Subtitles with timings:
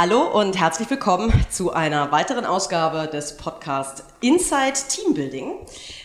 [0.00, 5.54] Hallo und herzlich willkommen zu einer weiteren Ausgabe des Podcasts Inside Teambuilding.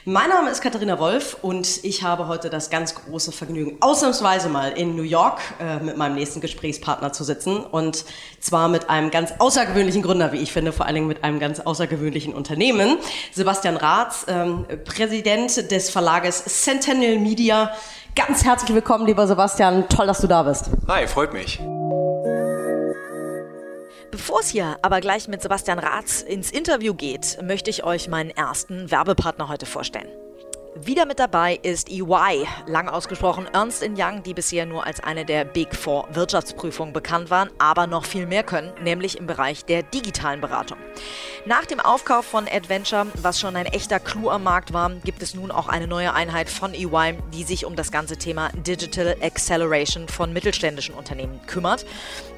[0.06, 4.72] Mein Name ist Katharina Wolf und ich habe heute das ganz große Vergnügen, ausnahmsweise mal
[4.72, 8.04] in New York äh, mit meinem nächsten Gesprächspartner zu sitzen und
[8.40, 11.60] zwar mit einem ganz außergewöhnlichen Gründer, wie ich finde, vor allen Dingen mit einem ganz
[11.60, 12.98] außergewöhnlichen Unternehmen.
[13.32, 17.70] Sebastian Raths, ähm, Präsident des Verlages Centennial Media.
[18.16, 19.88] Ganz herzlich willkommen, lieber Sebastian.
[19.88, 20.72] Toll, dass du da bist.
[20.88, 21.60] Hi, freut mich.
[24.14, 28.30] Bevor es hier aber gleich mit Sebastian Raths ins Interview geht, möchte ich euch meinen
[28.30, 30.08] ersten Werbepartner heute vorstellen.
[30.76, 35.46] Wieder mit dabei ist EY, lang ausgesprochen Ernst Young, die bisher nur als eine der
[35.46, 40.42] Big Four Wirtschaftsprüfungen bekannt waren, aber noch viel mehr können, nämlich im Bereich der digitalen
[40.42, 40.78] Beratung.
[41.46, 45.34] Nach dem Aufkauf von Adventure, was schon ein echter Clou am Markt war, gibt es
[45.34, 50.08] nun auch eine neue Einheit von EY, die sich um das ganze Thema Digital Acceleration
[50.08, 51.86] von mittelständischen Unternehmen kümmert.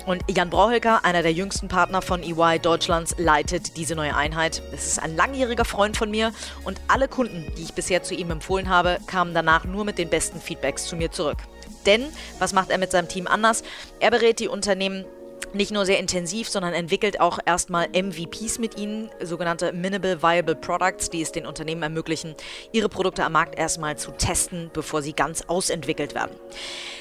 [0.05, 4.61] Und Jan Brauhilker, einer der jüngsten Partner von EY Deutschlands, leitet diese neue Einheit.
[4.71, 6.31] Es ist ein langjähriger Freund von mir
[6.63, 10.09] und alle Kunden, die ich bisher zu ihm empfohlen habe, kamen danach nur mit den
[10.09, 11.37] besten Feedbacks zu mir zurück.
[11.87, 12.05] Denn,
[12.37, 13.63] was macht er mit seinem Team anders?
[13.99, 15.05] Er berät die Unternehmen
[15.53, 21.09] nicht nur sehr intensiv, sondern entwickelt auch erstmal MVPs mit ihnen, sogenannte Minimal Viable Products,
[21.09, 22.35] die es den Unternehmen ermöglichen,
[22.71, 26.35] ihre Produkte am Markt erstmal zu testen, bevor sie ganz ausentwickelt werden.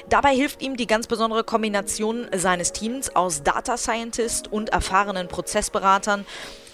[0.09, 6.25] Dabei hilft ihm die ganz besondere Kombination seines Teams aus Data Scientist und erfahrenen Prozessberatern,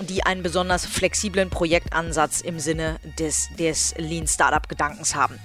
[0.10, 5.40] die einen besonders flexiblen Projektansatz im Sinne des, des Lean Startup Gedankens haben.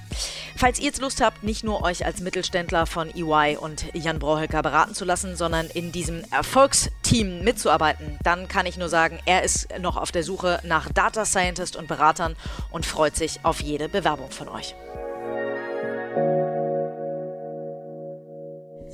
[0.56, 4.62] Falls ihr jetzt Lust habt, nicht nur euch als Mittelständler von EY und Jan Brauhölker
[4.62, 9.68] beraten zu lassen, sondern in diesem Erfolgsteam mitzuarbeiten, dann kann ich nur sagen, er ist
[9.80, 12.36] noch auf der Suche nach Data Scientist und Beratern
[12.70, 14.74] und freut sich auf jede Bewerbung von euch.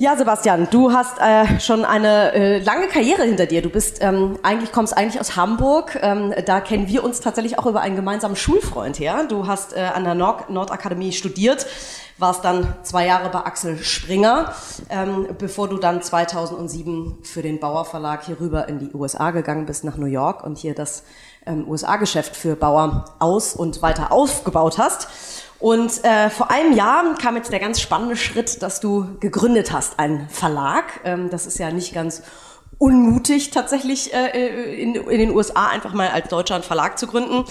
[0.03, 3.61] Ja, Sebastian, du hast äh, schon eine äh, lange Karriere hinter dir.
[3.61, 5.97] Du bist ähm, eigentlich kommst eigentlich aus Hamburg.
[6.01, 9.25] Ähm, da kennen wir uns tatsächlich auch über einen gemeinsamen Schulfreund her.
[9.29, 11.65] Du hast äh, an der Nord Nordakademie studiert,
[12.17, 14.53] warst dann zwei Jahre bei Axel Springer,
[14.89, 19.65] ähm, bevor du dann 2007 für den Bauer Verlag hier rüber in die USA gegangen
[19.65, 21.03] bist nach New York und hier das
[21.45, 25.07] ähm, USA-Geschäft für Bauer aus und weiter aufgebaut hast.
[25.63, 29.97] Und äh, vor einem Jahr kam jetzt der ganz spannende Schritt, dass du gegründet hast,
[29.97, 30.83] einen Verlag.
[31.05, 32.21] Ähm, das ist ja nicht ganz
[32.79, 37.45] unmutig tatsächlich äh, in, in den USA einfach mal als Deutscher einen Verlag zu gründen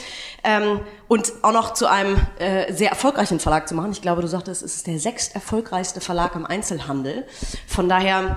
[0.44, 3.92] ähm, und auch noch zu einem äh, sehr erfolgreichen Verlag zu machen.
[3.92, 7.26] Ich glaube, du sagtest, es ist der sechst erfolgreichste Verlag im Einzelhandel.
[7.66, 8.36] Von daher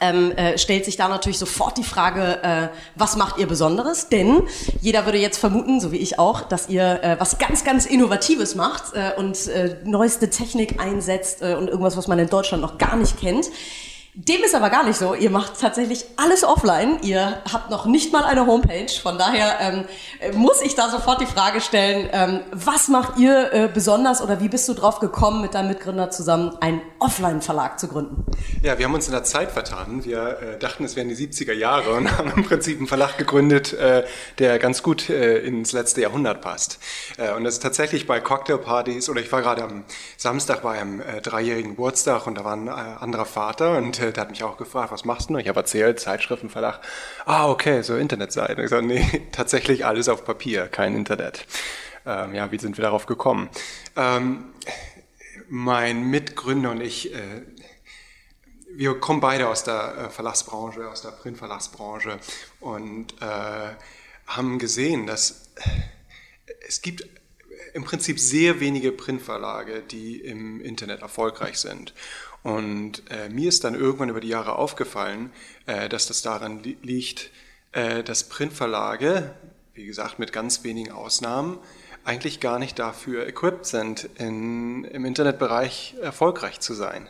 [0.00, 4.08] ähm, äh, stellt sich da natürlich sofort die Frage, äh, was macht ihr Besonderes?
[4.08, 4.42] Denn
[4.80, 8.54] jeder würde jetzt vermuten, so wie ich auch, dass ihr äh, was ganz, ganz Innovatives
[8.54, 12.78] macht äh, und äh, neueste Technik einsetzt äh, und irgendwas, was man in Deutschland noch
[12.78, 13.46] gar nicht kennt.
[14.18, 15.14] Dem ist aber gar nicht so.
[15.14, 17.00] Ihr macht tatsächlich alles offline.
[17.02, 18.88] Ihr habt noch nicht mal eine Homepage.
[19.02, 19.84] Von daher ähm,
[20.32, 24.48] muss ich da sofort die Frage stellen, ähm, was macht ihr äh, besonders oder wie
[24.48, 28.24] bist du drauf gekommen, mit deinem Mitgründer zusammen einen Offline-Verlag zu gründen?
[28.62, 30.06] Ja, wir haben uns in der Zeit vertan.
[30.06, 33.74] Wir äh, dachten, es wären die 70er Jahre und haben im Prinzip einen Verlag gegründet,
[33.74, 34.04] äh,
[34.38, 36.78] der ganz gut äh, ins letzte Jahrhundert passt.
[37.18, 39.84] Äh, und das ist tatsächlich bei Cocktailpartys oder ich war gerade am
[40.16, 44.30] Samstag bei einem äh, dreijährigen Geburtstag und da war ein anderer Vater und der hat
[44.30, 45.36] mich auch gefragt, was machst du?
[45.36, 46.80] Ich habe erzählt, Zeitschriftenverlag.
[47.24, 48.62] Ah, okay, so Internetseiten.
[48.62, 51.46] Ich sage, nee, tatsächlich alles auf Papier, kein Internet.
[52.04, 53.48] Ähm, ja, wie sind wir darauf gekommen?
[53.96, 54.52] Ähm,
[55.48, 57.42] mein Mitgründer und ich, äh,
[58.74, 62.18] wir kommen beide aus der äh, Verlagsbranche, aus der Printverlagsbranche
[62.60, 63.74] und äh,
[64.26, 65.50] haben gesehen, dass
[66.66, 67.06] es gibt
[67.74, 71.92] im Prinzip sehr wenige Printverlage, die im Internet erfolgreich sind.
[72.46, 75.32] Und äh, mir ist dann irgendwann über die Jahre aufgefallen,
[75.66, 77.30] äh, dass das daran li liegt,
[77.72, 79.34] äh, dass Printverlage,
[79.74, 81.58] wie gesagt, mit ganz wenigen Ausnahmen,
[82.04, 87.08] eigentlich gar nicht dafür equipped sind, in, im Internetbereich erfolgreich zu sein.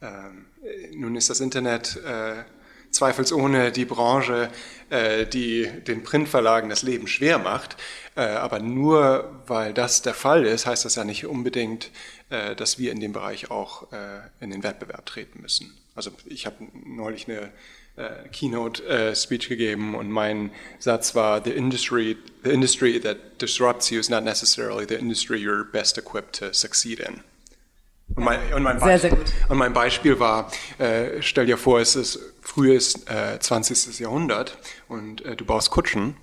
[0.00, 0.46] Ähm,
[0.94, 2.44] nun ist das Internet äh,
[2.90, 4.50] zweifelsohne die Branche,
[4.90, 7.76] äh, die den Printverlagen das Leben schwer macht.
[8.16, 11.90] Äh, aber nur weil das der Fall ist, heißt das ja nicht unbedingt,
[12.30, 15.76] äh, dass wir in dem Bereich auch äh, in den Wettbewerb treten müssen.
[15.94, 17.52] Also ich habe neulich eine
[17.96, 24.08] äh, Keynote-Speech gegeben und mein Satz war, the industry, the industry that disrupts you is
[24.08, 27.22] not necessarily the industry you're best equipped to succeed in.
[28.16, 29.32] Und mein, und mein, sehr, sehr gut.
[29.48, 33.98] Und mein Beispiel war, äh, stell dir vor, es ist frühes äh, 20.
[34.00, 34.58] Jahrhundert
[34.88, 36.16] und äh, du baust Kutschen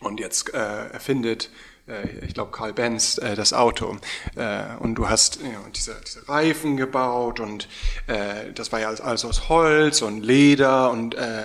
[0.00, 1.50] und jetzt äh, erfindet
[1.86, 3.96] äh, ich glaube Karl Benz, äh, das Auto.
[4.36, 7.68] Äh, und du hast ja, diese, diese, Reifen gebaut und
[8.06, 11.44] äh, das war ja alles, alles, aus Holz und Leder und äh,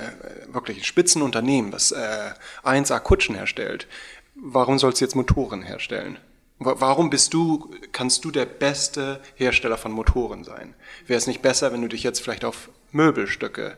[0.52, 2.32] wirklich ein Spitzenunternehmen, das äh,
[2.64, 3.88] 1A Kutschen herstellt.
[4.36, 6.18] Warum sollst du jetzt Motoren herstellen?
[6.60, 10.76] Warum bist du, kannst du der beste Hersteller von Motoren sein?
[11.08, 13.78] Wäre es nicht besser, wenn du dich jetzt vielleicht auf Möbelstücke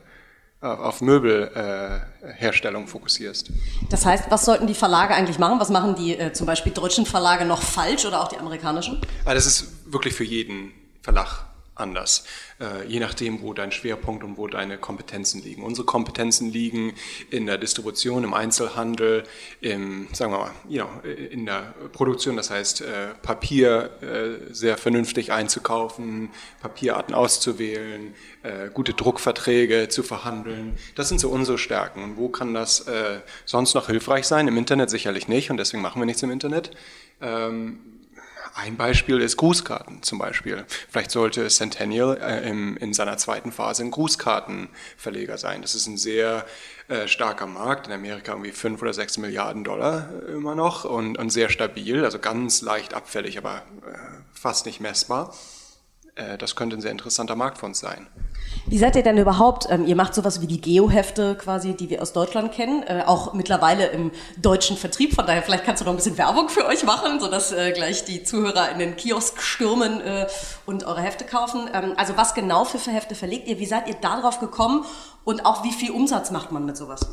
[0.62, 3.50] auf Möbelherstellung äh, fokussierst.
[3.90, 5.58] Das heißt, was sollten die Verlage eigentlich machen?
[5.58, 9.00] Was machen die äh, zum Beispiel deutschen Verlage noch falsch oder auch die amerikanischen?
[9.24, 11.51] Ah, das ist wirklich für jeden Verlag
[11.82, 12.24] anders,
[12.60, 15.62] äh, je nachdem, wo dein Schwerpunkt und wo deine Kompetenzen liegen.
[15.62, 16.94] Unsere Kompetenzen liegen
[17.30, 19.24] in der Distribution, im Einzelhandel,
[19.60, 20.84] im, sagen wir mal, you
[21.30, 26.30] in der Produktion, das heißt äh, Papier äh, sehr vernünftig einzukaufen,
[26.60, 30.76] Papierarten auszuwählen, äh, gute Druckverträge zu verhandeln.
[30.94, 32.02] Das sind so unsere Stärken.
[32.02, 32.86] Und wo kann das
[33.44, 34.48] sonst noch hilfreich sein?
[34.48, 36.70] Im Internet sicherlich nicht und deswegen machen wir nichts im Internet.
[37.20, 37.91] Ähm,
[38.54, 40.64] ein Beispiel ist Grußkarten zum Beispiel.
[40.90, 45.62] Vielleicht sollte Centennial äh, im, in seiner zweiten Phase ein Grußkartenverleger sein.
[45.62, 46.44] Das ist ein sehr
[46.88, 51.18] äh, starker Markt, in Amerika irgendwie fünf oder sechs Milliarden Dollar äh, immer noch und,
[51.18, 53.96] und, sehr stabil, also ganz leicht abfällig, aber äh,
[54.34, 55.34] fast nicht messbar.
[56.14, 58.06] Äh, das könnte ein sehr interessanter Markt für uns sein.
[58.66, 59.66] Wie seid ihr denn überhaupt?
[59.70, 63.32] Ähm, ihr macht sowas wie die Geo-Hefte quasi, die wir aus Deutschland kennen, äh, auch
[63.32, 65.14] mittlerweile im deutschen Vertrieb.
[65.14, 68.04] Von daher, vielleicht kannst du noch ein bisschen Werbung für euch machen, sodass äh, gleich
[68.04, 70.26] die Zuhörer in den Kiosk stürmen äh,
[70.66, 71.68] und eure Hefte kaufen.
[71.72, 73.58] Ähm, also was genau für Hefte verlegt ihr?
[73.58, 74.84] Wie seid ihr darauf gekommen?
[75.24, 77.08] Und auch wie viel Umsatz macht man mit sowas?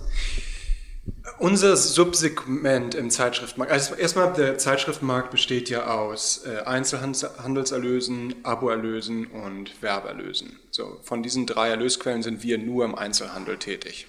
[1.38, 9.82] Unser Subsegment im Zeitschriftenmarkt, also erstmal der Zeitschriftenmarkt besteht ja aus äh, Einzelhandelserlösen, Aboerlösen und
[9.82, 10.60] Werberlösen.
[10.72, 14.08] So, von diesen drei Erlösquellen sind wir nur im Einzelhandel tätig.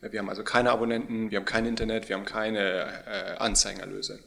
[0.00, 4.20] Wir haben also keine Abonnenten, wir haben kein Internet, wir haben keine äh, Anzeigenerlöse.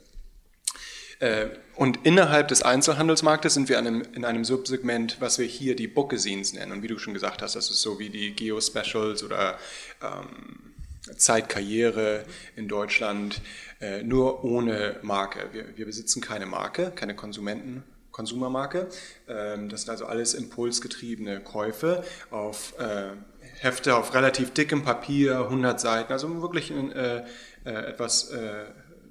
[1.20, 5.88] Äh, und innerhalb des Einzelhandelsmarktes sind wir einem, in einem Subsegment, was wir hier die
[5.88, 6.72] Bookazines nennen.
[6.72, 9.58] Und wie du schon gesagt hast, das ist so wie die Geo-Specials oder
[10.02, 10.71] ähm,
[11.18, 12.26] Zeitkarriere
[12.56, 13.42] in Deutschland,
[13.80, 15.50] äh, nur ohne Marke.
[15.52, 17.84] Wir, wir, besitzen keine Marke, keine Konsumenten.
[18.12, 18.90] Konsumermarke.
[19.28, 23.12] Ähm, das sind also alles impulsgetriebene Käufe auf äh,
[23.60, 27.24] Hefte auf relativ dickem Papier, 100 Seiten, also wirklich ein äh,
[27.64, 28.32] äh, etwas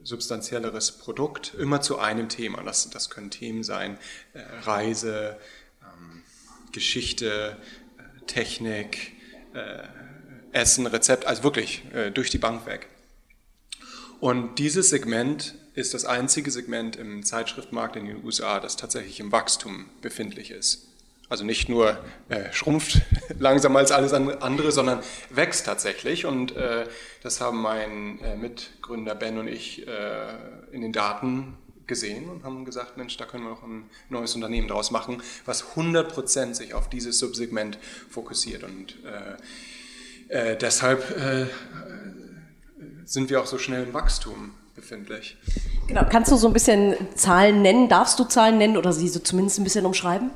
[0.02, 2.62] substanzielleres Produkt, immer zu einem Thema.
[2.62, 3.98] Das, das können Themen sein,
[4.62, 5.36] Reise,
[5.82, 6.22] ähm,
[6.72, 7.58] Geschichte,
[8.26, 9.12] Technik,
[10.52, 12.88] Essen, Rezept, also wirklich äh, durch die Bank weg.
[14.20, 19.32] Und dieses Segment ist das einzige Segment im Zeitschriftmarkt in den USA, das tatsächlich im
[19.32, 20.86] Wachstum befindlich ist.
[21.30, 21.96] Also nicht nur
[22.28, 23.02] äh, schrumpft
[23.38, 25.00] langsamer als alles andere, sondern
[25.30, 26.26] wächst tatsächlich.
[26.26, 26.86] Und äh,
[27.22, 30.34] das haben mein äh, Mitgründer Ben und ich äh,
[30.72, 31.56] in den Daten
[31.86, 35.74] gesehen und haben gesagt, Mensch, da können wir noch ein neues Unternehmen draus machen, was
[35.74, 38.64] 100% sich auf dieses Subsegment fokussiert.
[38.64, 39.36] Und äh,
[40.30, 41.46] äh, deshalb äh,
[43.04, 45.36] sind wir auch so schnell im Wachstum befindlich.
[45.88, 46.06] Genau.
[46.08, 47.88] Kannst du so ein bisschen Zahlen nennen?
[47.88, 50.30] Darfst du Zahlen nennen oder sie so zumindest ein bisschen umschreiben?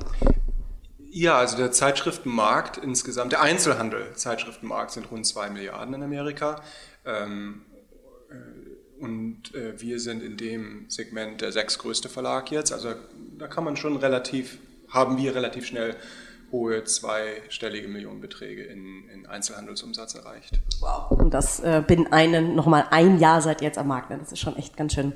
[1.09, 6.61] Ja, also der Zeitschriftenmarkt insgesamt, der Einzelhandel, Zeitschriftenmarkt sind rund zwei Milliarden in Amerika.
[7.05, 7.61] Ähm,
[8.29, 12.73] äh, und äh, wir sind in dem Segment der sechstgrößte Verlag jetzt.
[12.73, 12.95] Also
[13.37, 14.57] da kann man schon relativ,
[14.89, 15.95] haben wir relativ schnell
[16.51, 20.59] hohe zweistellige Millionenbeträge in, in Einzelhandelsumsatz erreicht.
[20.79, 21.11] Wow.
[21.11, 24.09] Und das äh, bin einen, nochmal ein Jahr ihr jetzt am Markt.
[24.09, 24.17] Ne?
[24.17, 25.13] Das ist schon echt ganz schön,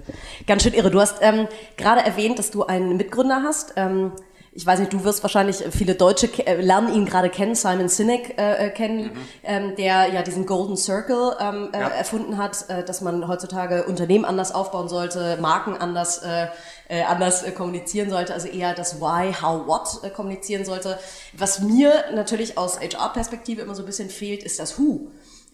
[0.47, 0.91] ganz schön irre.
[0.91, 3.73] Du hast ähm, gerade erwähnt, dass du einen Mitgründer hast.
[3.75, 4.11] Ähm,
[4.59, 8.37] ich weiß nicht, du wirst wahrscheinlich viele Deutsche äh, lernen ihn gerade kennen, Simon Sinek
[8.37, 9.11] äh, äh, kennen, mhm.
[9.41, 11.87] ähm, der ja diesen Golden Circle ähm, äh, ja.
[11.87, 16.47] erfunden hat, äh, dass man heutzutage Unternehmen anders aufbauen sollte, Marken anders äh,
[16.89, 20.99] äh, anders äh, kommunizieren sollte, also eher das Why, How, What äh, kommunizieren sollte.
[21.37, 25.07] Was mir natürlich aus HR-Perspektive immer so ein bisschen fehlt, ist das Who.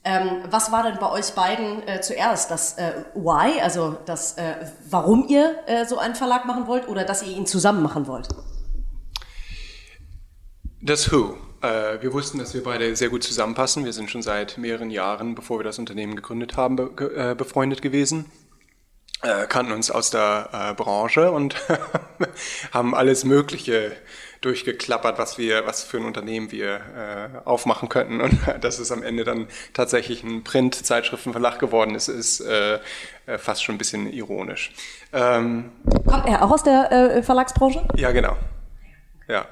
[0.03, 2.49] Ähm, was war denn bei euch beiden äh, zuerst?
[2.49, 4.55] Das äh, Why, also das, äh,
[4.89, 8.29] warum ihr äh, so einen Verlag machen wollt oder dass ihr ihn zusammen machen wollt?
[10.85, 11.35] Das Who.
[11.63, 13.85] Äh, wir wussten, dass wir beide sehr gut zusammenpassen.
[13.85, 17.81] Wir sind schon seit mehreren Jahren, bevor wir das Unternehmen gegründet haben, be äh, befreundet
[17.81, 18.25] gewesen
[19.23, 21.55] äh, kannten uns aus der Branche und
[22.71, 23.93] haben alles Mögliche
[24.41, 28.21] durchgeklappert, was wir, was für ein Unternehmen wir äh, aufmachen könnten.
[28.21, 32.79] Und dass es am Ende dann tatsächlich ein Print-Zeitschriftenverlag geworden ist, ist äh,
[33.39, 34.71] fast schon ein bisschen ironisch.
[35.13, 35.71] Ähm,
[36.05, 37.87] Kommt er auch aus der äh, Verlagsbranche?
[37.95, 38.37] Ja, genau.
[39.27, 39.47] Ja.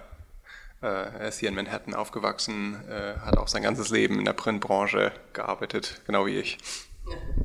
[0.84, 0.88] Äh,
[1.18, 5.14] er ist hier in Manhattan aufgewachsen, äh, hat auch sein ganzes Leben in der Printbranche
[5.32, 6.58] gearbeitet, genau wie ich.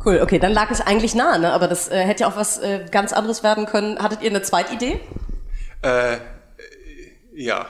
[0.04, 1.52] Cool, okay, dann lag es eigentlich nah, ne?
[1.52, 4.00] aber das äh, hätte ja auch was äh, ganz anderes werden können.
[4.00, 5.00] Hattet ihr eine Zweitidee?
[5.82, 6.18] Äh,
[7.32, 7.66] ja,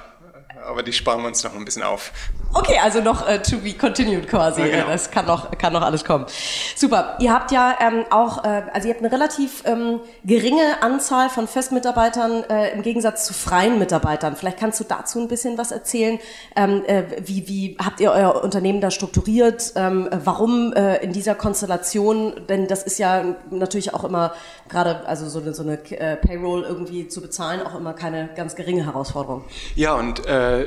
[0.68, 2.12] aber die sparen wir uns noch ein bisschen auf.
[2.54, 4.62] Okay, also noch äh, to be continued quasi.
[4.62, 4.86] Ja, genau.
[4.88, 6.26] Das kann noch, kann noch alles kommen.
[6.76, 7.16] Super.
[7.20, 11.46] Ihr habt ja ähm, auch, äh, also ihr habt eine relativ ähm, geringe Anzahl von
[11.46, 14.34] Festmitarbeitern äh, im Gegensatz zu freien Mitarbeitern.
[14.34, 16.18] Vielleicht kannst du dazu ein bisschen was erzählen.
[16.56, 19.72] Ähm, äh, wie, wie habt ihr euer Unternehmen da strukturiert?
[19.76, 22.46] Ähm, warum äh, in dieser Konstellation?
[22.48, 24.32] Denn das ist ja natürlich auch immer
[24.68, 28.56] gerade, also so eine, so eine äh, Payroll irgendwie zu bezahlen, auch immer keine ganz
[28.56, 29.44] geringe Herausforderung.
[29.74, 30.57] Ja, und äh,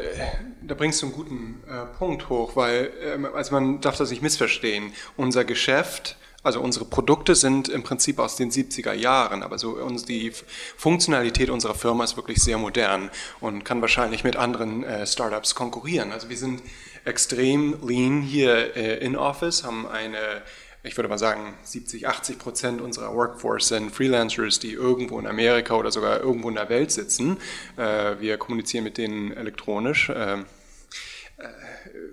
[0.61, 4.21] da bringst du einen guten äh, Punkt hoch, weil äh, also man darf das nicht
[4.21, 4.93] missverstehen.
[5.17, 10.05] Unser Geschäft, also unsere Produkte sind im Prinzip aus den 70er Jahren, aber so uns
[10.05, 10.31] die
[10.75, 16.11] Funktionalität unserer Firma ist wirklich sehr modern und kann wahrscheinlich mit anderen äh, Startups konkurrieren.
[16.11, 16.61] Also wir sind
[17.05, 20.41] extrem lean hier äh, in Office, haben eine
[20.83, 25.75] ich würde mal sagen, 70, 80 Prozent unserer Workforce sind Freelancers, die irgendwo in Amerika
[25.75, 27.37] oder sogar irgendwo in der Welt sitzen.
[27.77, 30.09] Äh, wir kommunizieren mit denen elektronisch.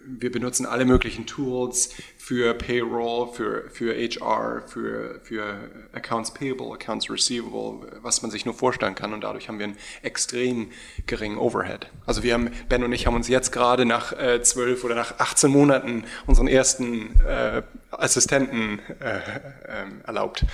[0.07, 5.57] Wir benutzen alle möglichen Tools für Payroll, für, für HR, für, für
[5.93, 9.13] Accounts Payable, Accounts Receivable, was man sich nur vorstellen kann.
[9.13, 10.71] Und dadurch haben wir einen extrem
[11.07, 11.89] geringen Overhead.
[12.07, 14.95] Also wir haben, Ben und ich haben uns jetzt gerade nach äh, zwölf äh, oder
[14.95, 19.21] nach 18 Monaten unseren ersten äh, Assistenten äh,
[19.69, 20.45] ähm, erlaubt.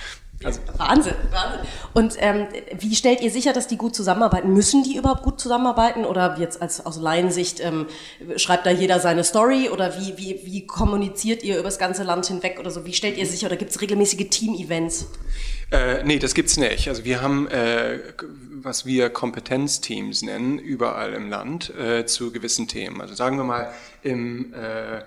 [0.45, 1.59] Also Wahnsinn, Wahnsinn.
[1.93, 2.47] Und ähm,
[2.77, 4.53] wie stellt ihr sicher, dass die gut zusammenarbeiten?
[4.53, 6.05] Müssen die überhaupt gut zusammenarbeiten?
[6.05, 7.87] Oder jetzt als aus Laiensicht ähm,
[8.37, 9.69] schreibt da jeder seine Story?
[9.69, 12.85] Oder wie, wie, wie kommuniziert ihr übers ganze Land hinweg oder so?
[12.85, 13.47] Wie stellt ihr sicher?
[13.47, 15.07] Oder gibt es regelmäßige Team-Events?
[15.71, 16.87] Äh, nee, das gibt's nicht.
[16.87, 17.99] Also wir haben, äh,
[18.51, 23.01] was wir Kompetenzteams nennen, überall im Land äh, zu gewissen Themen.
[23.01, 23.73] Also sagen wir mal
[24.03, 25.01] im äh,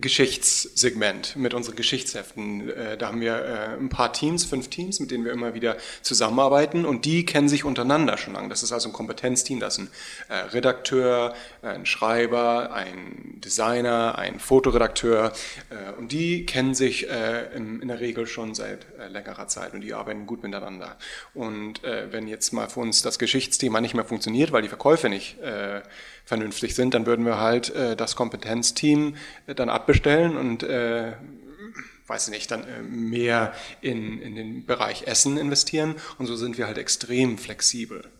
[0.00, 2.68] Geschichtssegment mit unseren Geschichtsheften.
[2.68, 5.76] Äh, da haben wir äh, ein paar Teams, fünf Teams, mit denen wir immer wieder
[6.02, 8.48] zusammenarbeiten und die kennen sich untereinander schon lange.
[8.48, 9.90] Das ist also ein Kompetenzteam, das ist ein
[10.28, 15.32] äh, Redakteur, ein Schreiber, ein Designer, ein Fotoredakteur
[15.98, 20.42] und die kennen sich in der Regel schon seit längerer Zeit und die arbeiten gut
[20.42, 20.96] miteinander.
[21.32, 25.36] Und wenn jetzt mal für uns das Geschichtsthema nicht mehr funktioniert, weil die Verkäufe nicht
[26.24, 29.16] vernünftig sind, dann würden wir halt äh, das Kompetenzteam
[29.46, 31.12] äh, dann abbestellen und äh,
[32.06, 35.96] weiß nicht, dann äh, mehr in, in den Bereich Essen investieren.
[36.18, 38.10] Und so sind wir halt extrem flexibel.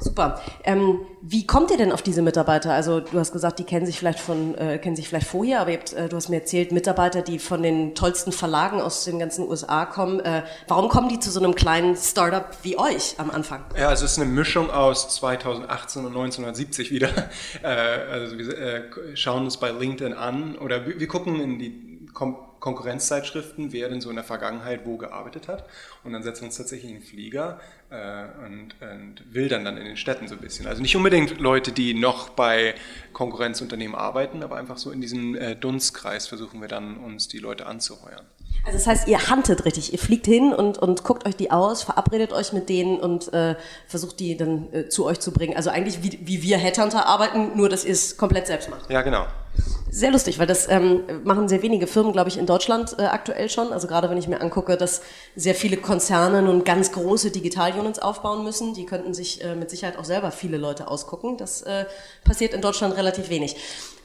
[0.00, 0.40] Super.
[0.64, 2.72] Ähm, wie kommt ihr denn auf diese Mitarbeiter?
[2.72, 5.72] Also du hast gesagt, die kennen sich vielleicht von äh, kennen sich vielleicht vorher, aber
[5.72, 9.48] habt, äh, du hast mir erzählt, Mitarbeiter, die von den tollsten Verlagen aus den ganzen
[9.48, 10.20] USA kommen.
[10.20, 13.64] Äh, warum kommen die zu so einem kleinen Startup wie euch am Anfang?
[13.76, 17.10] Ja, also es ist eine Mischung aus 2018 und 1970 wieder.
[17.62, 18.82] Äh, also wir äh,
[19.14, 24.00] schauen uns bei LinkedIn an oder wir, wir gucken in die Kom Konkurrenzzeitschriften, wer denn
[24.00, 25.66] so in der Vergangenheit wo gearbeitet hat.
[26.02, 29.96] Und dann setzen wir uns tatsächlich in den Flieger und, und wildern dann in den
[29.96, 30.66] Städten so ein bisschen.
[30.66, 32.74] Also nicht unbedingt Leute, die noch bei
[33.12, 37.66] Konkurrenzunternehmen arbeiten, aber einfach so in diesem äh, Dunstkreis versuchen wir dann, uns die Leute
[37.66, 38.26] anzuheuern.
[38.64, 41.84] Also das heißt, ihr handelt richtig, ihr fliegt hin und, und guckt euch die aus,
[41.84, 43.54] verabredet euch mit denen und äh,
[43.86, 45.56] versucht die dann äh, zu euch zu bringen.
[45.56, 48.90] Also eigentlich wie, wie wir Headhunter arbeiten, nur dass ihr es komplett selbst macht.
[48.90, 49.26] Ja, genau.
[49.88, 53.48] Sehr lustig, weil das ähm, machen sehr wenige Firmen, glaube ich, in Deutschland äh, aktuell
[53.48, 53.72] schon.
[53.72, 55.00] Also gerade wenn ich mir angucke, dass
[55.36, 57.30] sehr viele Konzerne nun ganz große
[57.76, 61.36] Digital-Units aufbauen müssen, die könnten sich äh, mit Sicherheit auch selber viele Leute ausgucken.
[61.36, 61.86] Das äh,
[62.24, 63.56] passiert in Deutschland relativ wenig.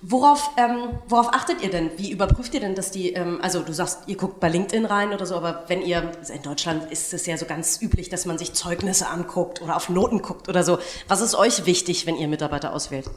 [0.02, 1.92] Worauf, ähm, worauf achtet ihr denn?
[1.98, 5.14] Wie überprüft ihr denn, dass die, ähm, also du sagst, ihr guckt bei LinkedIn rein
[5.14, 8.38] oder so, aber wenn ihr, in Deutschland ist es ja so ganz üblich, dass man
[8.38, 10.80] sich Zeugnisse anguckt oder auf Noten guckt oder so.
[11.08, 13.10] Was ist euch wichtig, wenn ihr Mitarbeiter auswählt?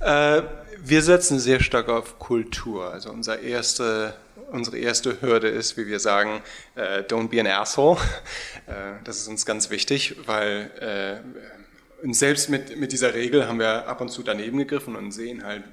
[0.00, 0.42] Äh
[0.80, 2.92] wir setzen sehr stark auf Kultur.
[2.92, 4.14] Also unser erste,
[4.50, 6.42] unsere erste Hürde ist, wie wir sagen,
[6.76, 7.98] uh, don't be an asshole.
[8.66, 11.22] Uh, das ist uns ganz wichtig, weil
[12.04, 15.44] uh, selbst mit, mit dieser Regel haben wir ab und zu daneben gegriffen und sehen
[15.44, 15.64] halt,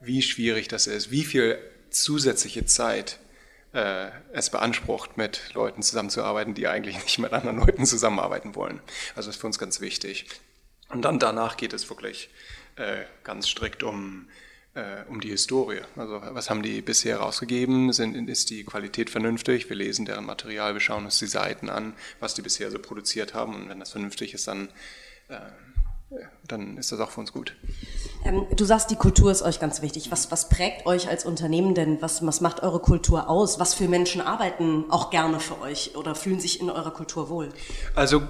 [0.00, 1.58] wie schwierig das ist, wie viel
[1.90, 3.18] zusätzliche Zeit
[4.34, 8.82] es beansprucht, mit Leuten zusammenzuarbeiten, die eigentlich nicht mit anderen Leuten zusammenarbeiten wollen.
[9.16, 10.26] Also ist für uns ganz wichtig.
[10.90, 12.28] Und dann danach geht es wirklich
[12.76, 14.28] äh, ganz strikt um,
[14.74, 15.80] äh, um die Historie.
[15.96, 17.92] Also was haben die bisher rausgegeben?
[17.92, 19.68] Sind, ist die Qualität vernünftig?
[19.68, 23.34] Wir lesen deren Material, wir schauen uns die Seiten an, was die bisher so produziert
[23.34, 23.54] haben.
[23.54, 24.68] Und wenn das vernünftig ist, dann,
[25.28, 25.40] äh,
[26.46, 27.54] dann ist das auch für uns gut.
[28.24, 30.10] Ähm, du sagst, die Kultur ist euch ganz wichtig.
[30.10, 32.00] Was, was prägt euch als Unternehmen denn?
[32.00, 33.58] Was, was macht eure Kultur aus?
[33.58, 37.50] Was für Menschen arbeiten auch gerne für euch oder fühlen sich in eurer Kultur wohl?
[37.94, 38.22] Also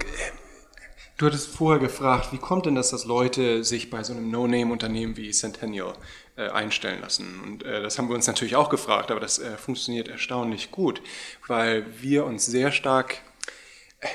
[1.19, 5.17] Du hattest vorher gefragt, wie kommt denn das, dass Leute sich bei so einem No-Name-Unternehmen
[5.17, 5.95] wie Centennial äh,
[6.41, 7.41] einstellen lassen?
[7.41, 11.03] Und äh, das haben wir uns natürlich auch gefragt, aber das äh, funktioniert erstaunlich gut,
[11.47, 13.19] weil wir uns sehr stark...
[14.01, 14.09] Äh,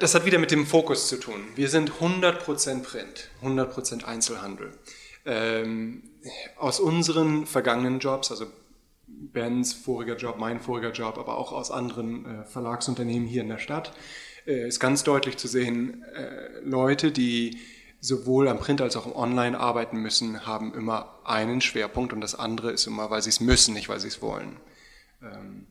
[0.00, 1.40] das hat wieder mit dem Fokus zu tun.
[1.54, 4.72] Wir sind 100% Print, 100% Einzelhandel.
[5.24, 6.02] Ähm,
[6.56, 8.46] aus unseren vergangenen Jobs, also
[9.06, 13.58] Bens voriger Job, mein voriger Job, aber auch aus anderen äh, Verlagsunternehmen hier in der
[13.58, 13.92] Stadt,
[14.46, 17.58] äh, ist ganz deutlich zu sehen, äh, Leute, die
[18.00, 22.70] sowohl am Print als auch Online arbeiten müssen, haben immer einen Schwerpunkt und das andere
[22.70, 24.56] ist immer, weil sie es müssen, nicht weil sie es wollen.
[25.22, 25.66] Ähm,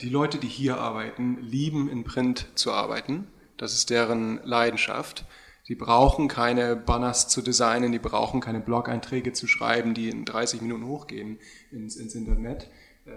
[0.00, 3.26] die Leute, die hier arbeiten, lieben in Print zu arbeiten.
[3.56, 5.24] Das ist deren Leidenschaft.
[5.62, 10.60] Sie brauchen keine Banners zu designen, die brauchen keine Blog-Einträge zu schreiben, die in 30
[10.60, 11.38] Minuten hochgehen
[11.70, 12.68] ins, ins Internet.
[13.06, 13.10] Äh,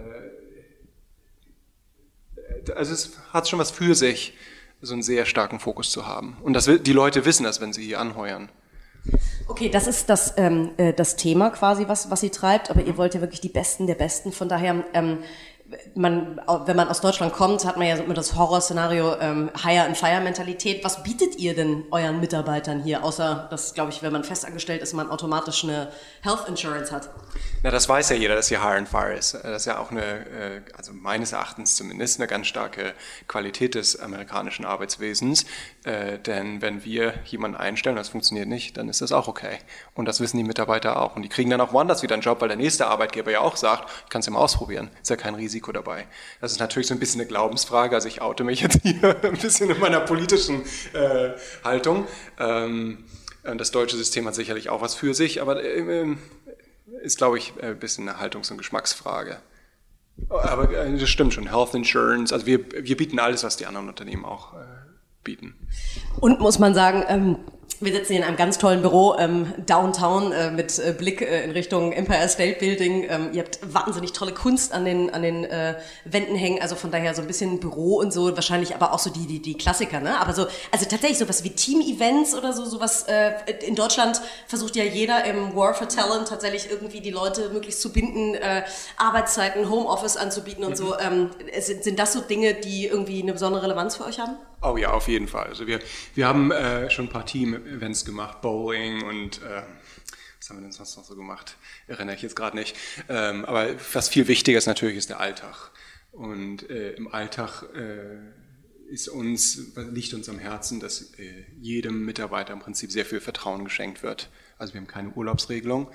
[2.72, 4.34] also es hat schon was für sich,
[4.80, 6.36] so einen sehr starken Fokus zu haben.
[6.42, 8.48] Und das, die Leute wissen das, wenn sie hier anheuern.
[9.46, 12.96] Okay, das ist das, ähm, äh, das Thema quasi, was, was sie treibt, aber ihr
[12.96, 14.32] wollt ja wirklich die Besten der Besten.
[14.32, 15.18] Von daher ähm,
[15.94, 20.82] man, wenn man aus Deutschland kommt, hat man ja immer das Horrorszenario ähm, Hire-and-Fire-Mentalität.
[20.82, 24.94] Was bietet ihr denn euren Mitarbeitern hier, außer dass, glaube ich, wenn man festangestellt ist,
[24.94, 25.90] man automatisch eine
[26.22, 27.10] Health Insurance hat?
[27.62, 29.34] Na, das weiß ja jeder, dass hier Hire-and-Fire ist.
[29.34, 32.94] Das ist ja auch eine, äh, also meines Erachtens zumindest, eine ganz starke
[33.26, 35.44] Qualität des amerikanischen Arbeitswesens.
[35.84, 39.58] Äh, denn wenn wir jemanden einstellen das funktioniert nicht, dann ist das auch okay.
[39.94, 41.16] Und das wissen die Mitarbeiter auch.
[41.16, 43.56] Und die kriegen dann auch woanders wieder einen Job, weil der nächste Arbeitgeber ja auch
[43.56, 44.90] sagt, ich kann es ja mal ausprobieren.
[45.02, 45.57] Ist ja kein Risiko.
[45.58, 46.06] Risiko dabei.
[46.40, 49.36] Das ist natürlich so ein bisschen eine Glaubensfrage, also ich oute mich jetzt hier ein
[49.36, 50.62] bisschen in meiner politischen
[50.92, 51.30] äh,
[51.64, 52.06] Haltung.
[52.38, 53.04] Ähm,
[53.42, 56.16] das deutsche System hat sicherlich auch was für sich, aber äh,
[57.02, 59.40] ist, glaube ich, ein bisschen eine Haltungs- und Geschmacksfrage.
[60.28, 63.88] Aber äh, das stimmt schon, Health Insurance, also wir, wir bieten alles, was die anderen
[63.88, 64.66] Unternehmen auch äh,
[65.28, 65.54] bieten.
[66.20, 67.36] Und muss man sagen, ähm
[67.80, 71.44] wir sitzen hier in einem ganz tollen Büro ähm, downtown äh, mit äh, Blick äh,
[71.44, 73.06] in Richtung Empire State Building.
[73.08, 76.90] Ähm, ihr habt wahnsinnig tolle Kunst an den an den äh, Wänden hängen, also von
[76.90, 80.00] daher so ein bisschen Büro und so, wahrscheinlich aber auch so die die, die Klassiker,
[80.00, 80.20] ne?
[80.20, 84.74] Aber so also tatsächlich sowas wie Team Events oder so sowas äh, in Deutschland versucht
[84.74, 88.64] ja jeder im War for Talent tatsächlich irgendwie die Leute möglichst zu binden, äh,
[88.96, 90.76] Arbeitszeiten, Homeoffice anzubieten und mhm.
[90.76, 90.98] so.
[90.98, 94.36] Ähm, sind, sind das so Dinge, die irgendwie eine besondere Relevanz für euch haben?
[94.60, 95.46] Oh ja, auf jeden Fall.
[95.46, 95.78] Also wir,
[96.14, 99.62] wir haben äh, schon ein paar Team-Events gemacht, Bowling und äh,
[100.40, 101.56] was haben wir denn sonst noch so gemacht?
[101.86, 102.76] Erinnere ich jetzt gerade nicht.
[103.08, 105.70] Ähm, aber was viel wichtiger ist natürlich, ist der Alltag.
[106.10, 108.18] Und äh, im Alltag äh,
[108.92, 113.64] ist uns, liegt uns am Herzen, dass äh, jedem Mitarbeiter im Prinzip sehr viel Vertrauen
[113.64, 114.28] geschenkt wird.
[114.58, 115.88] Also wir haben keine Urlaubsregelung.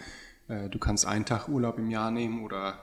[0.48, 2.83] Äh, du kannst einen Tag Urlaub im Jahr nehmen oder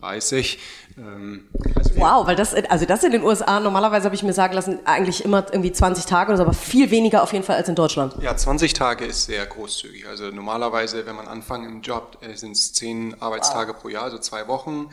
[0.00, 0.58] 30.
[0.96, 4.54] Ähm, also wow, weil das, also das in den USA, normalerweise habe ich mir sagen
[4.54, 7.68] lassen, eigentlich immer irgendwie 20 Tage oder so, aber viel weniger auf jeden Fall als
[7.68, 8.14] in Deutschland.
[8.20, 10.06] Ja, 20 Tage ist sehr großzügig.
[10.06, 13.80] Also normalerweise, wenn man anfängt im Job, äh, sind es 10 Arbeitstage wow.
[13.80, 14.90] pro Jahr, also zwei Wochen.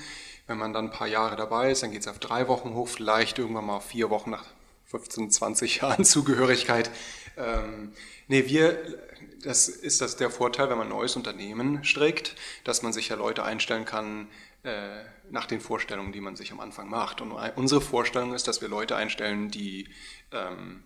[0.47, 2.87] Wenn man dann ein paar Jahre dabei ist, dann geht es auf drei Wochen hoch,
[2.87, 4.45] vielleicht irgendwann mal auf vier Wochen nach
[4.85, 6.91] 15, 20 Jahren Zugehörigkeit.
[7.37, 7.93] Ähm,
[8.27, 8.77] nee, wir,
[9.43, 13.15] das ist das der Vorteil, wenn man ein neues Unternehmen strickt, dass man sich ja
[13.15, 14.27] Leute einstellen kann,
[15.29, 17.21] nach den Vorstellungen, die man sich am Anfang macht.
[17.21, 19.89] Und unsere Vorstellung ist, dass wir Leute einstellen, die
[20.31, 20.83] ähm,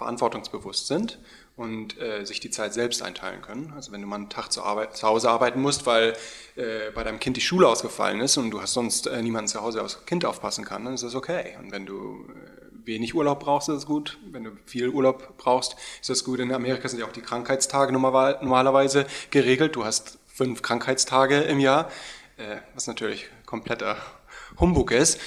[0.00, 1.18] verantwortungsbewusst sind
[1.56, 3.74] und äh, sich die Zeit selbst einteilen können.
[3.76, 6.14] Also wenn du mal einen Tag zu, Arbeit, zu Hause arbeiten musst, weil
[6.56, 9.60] äh, bei deinem Kind die Schule ausgefallen ist und du hast sonst äh, niemanden zu
[9.60, 11.56] Hause, der aufs Kind aufpassen kann, dann ist das okay.
[11.58, 14.18] Und wenn du äh, wenig Urlaub brauchst, ist das gut.
[14.30, 16.40] Wenn du viel Urlaub brauchst, ist das gut.
[16.40, 19.76] In Amerika sind ja auch die Krankheitstage normalerweise geregelt.
[19.76, 21.90] Du hast fünf Krankheitstage im Jahr.
[22.40, 23.96] Äh, was natürlich kompletter
[24.58, 25.20] Humbug ist.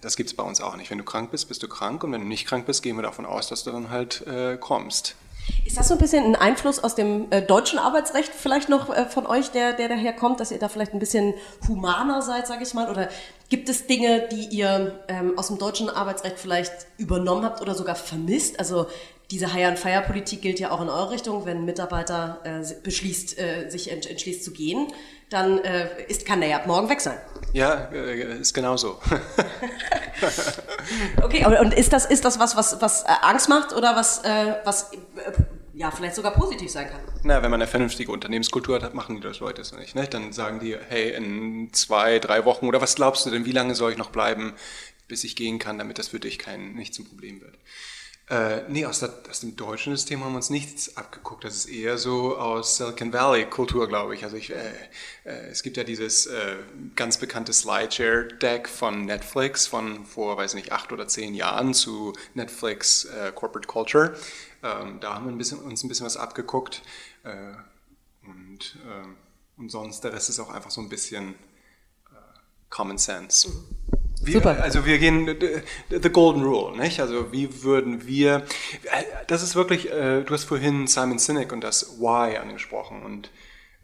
[0.00, 0.90] Das gibt es bei uns auch nicht.
[0.90, 3.02] Wenn du krank bist, bist du krank und wenn du nicht krank bist, gehen wir
[3.02, 5.14] davon aus, dass du dann halt äh, kommst.
[5.66, 9.04] Ist das so ein bisschen ein Einfluss aus dem äh, deutschen Arbeitsrecht vielleicht noch äh,
[9.04, 11.34] von euch, der, der daher kommt, dass ihr da vielleicht ein bisschen
[11.68, 12.90] humaner seid, sage ich mal?
[12.90, 13.10] Oder
[13.50, 17.94] gibt es Dinge, die ihr ähm, aus dem deutschen Arbeitsrecht vielleicht übernommen habt oder sogar
[17.94, 18.58] vermisst?
[18.58, 18.86] Also
[19.30, 21.44] diese Hire-and-Fire-Politik gilt ja auch in eure Richtung.
[21.44, 24.88] Wenn ein Mitarbeiter äh, beschließt, äh, sich entschließt zu gehen,
[25.34, 27.18] dann äh, ist, kann der ja morgen weg sein.
[27.52, 29.00] Ja, äh, ist genauso.
[31.22, 34.54] okay, und ist das, ist das was, was, was äh, Angst macht oder was, äh,
[34.64, 34.92] was
[35.74, 37.00] ja, vielleicht sogar positiv sein kann.
[37.24, 39.96] Na, wenn man eine vernünftige Unternehmenskultur hat, machen die das Leute es nicht.
[39.96, 40.06] Ne?
[40.06, 43.74] Dann sagen die, hey, in zwei, drei Wochen oder was glaubst du denn, wie lange
[43.74, 44.54] soll ich noch bleiben,
[45.08, 47.58] bis ich gehen kann, damit das für dich kein, nicht zum Problem wird.
[48.30, 51.44] Äh, nee, aus, der, aus, dem deutschen System haben wir uns nichts abgeguckt.
[51.44, 54.24] Das ist eher so aus Silicon Valley Kultur, glaube ich.
[54.24, 54.72] Also ich, äh,
[55.24, 56.56] äh, es gibt ja dieses äh,
[56.96, 63.04] ganz bekannte Slideshare-Deck von Netflix von vor, weiß nicht, acht oder zehn Jahren zu Netflix
[63.04, 64.16] äh, Corporate Culture.
[64.62, 66.80] Ähm, da haben wir ein bisschen, uns ein bisschen was abgeguckt.
[67.24, 67.52] Äh,
[68.26, 69.16] und, ähm,
[69.58, 71.34] und sonst, der Rest ist auch einfach so ein bisschen
[72.70, 73.50] Common Sense.
[74.24, 74.62] Wir, Super.
[74.62, 75.36] Also wir gehen
[75.90, 77.00] the golden rule, nicht?
[77.00, 78.46] Also wie würden wir?
[79.26, 79.90] Das ist wirklich.
[79.90, 83.30] Äh, du hast vorhin Simon Sinek und das Why angesprochen und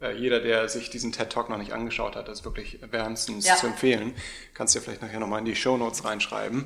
[0.01, 3.55] äh, jeder, der sich diesen TED Talk noch nicht angeschaut hat, ist wirklich wärmstens ja.
[3.55, 4.13] zu empfehlen.
[4.53, 6.65] Kannst du ja vielleicht nachher nochmal in die Show Notes reinschreiben.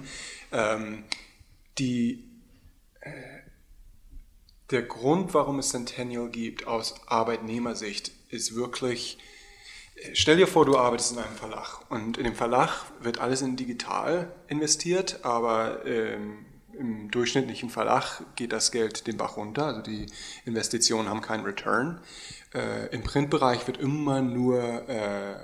[0.52, 1.04] Ähm,
[1.78, 2.24] die
[3.02, 3.12] äh,
[4.72, 9.20] der Grund, warum es Centennial gibt aus Arbeitnehmersicht, ist wirklich
[10.14, 13.56] Stell dir vor, du arbeitest in einem Verlag und in dem Verlag wird alles in
[13.56, 16.46] digital investiert, aber ähm,
[16.78, 20.08] im durchschnittlichen Verlag geht das Geld den Bach runter, also die
[20.44, 22.02] Investitionen haben keinen Return.
[22.54, 25.36] Äh, Im Printbereich wird immer nur äh,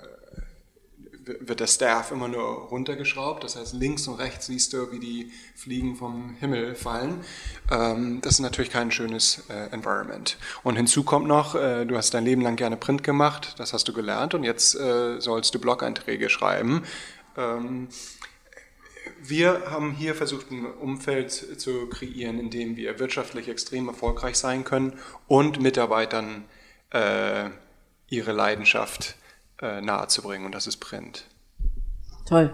[1.40, 3.44] wird der Staff immer nur runtergeschraubt.
[3.44, 7.24] Das heißt, links und rechts siehst du, wie die Fliegen vom Himmel fallen.
[7.72, 10.38] Ähm, das ist natürlich kein schönes äh, Environment.
[10.64, 13.88] Und hinzu kommt noch, äh, du hast dein Leben lang gerne Print gemacht, das hast
[13.88, 16.84] du gelernt und jetzt äh, sollst du Blog-Einträge schreiben.
[17.38, 17.88] Ähm,
[19.24, 24.64] wir haben hier versucht, ein Umfeld zu kreieren, in dem wir wirtschaftlich extrem erfolgreich sein
[24.64, 26.46] können und Mitarbeitern
[28.10, 29.16] ihre Leidenschaft
[29.62, 31.26] äh, nahezubringen und das ist Print.
[32.32, 32.54] Toll.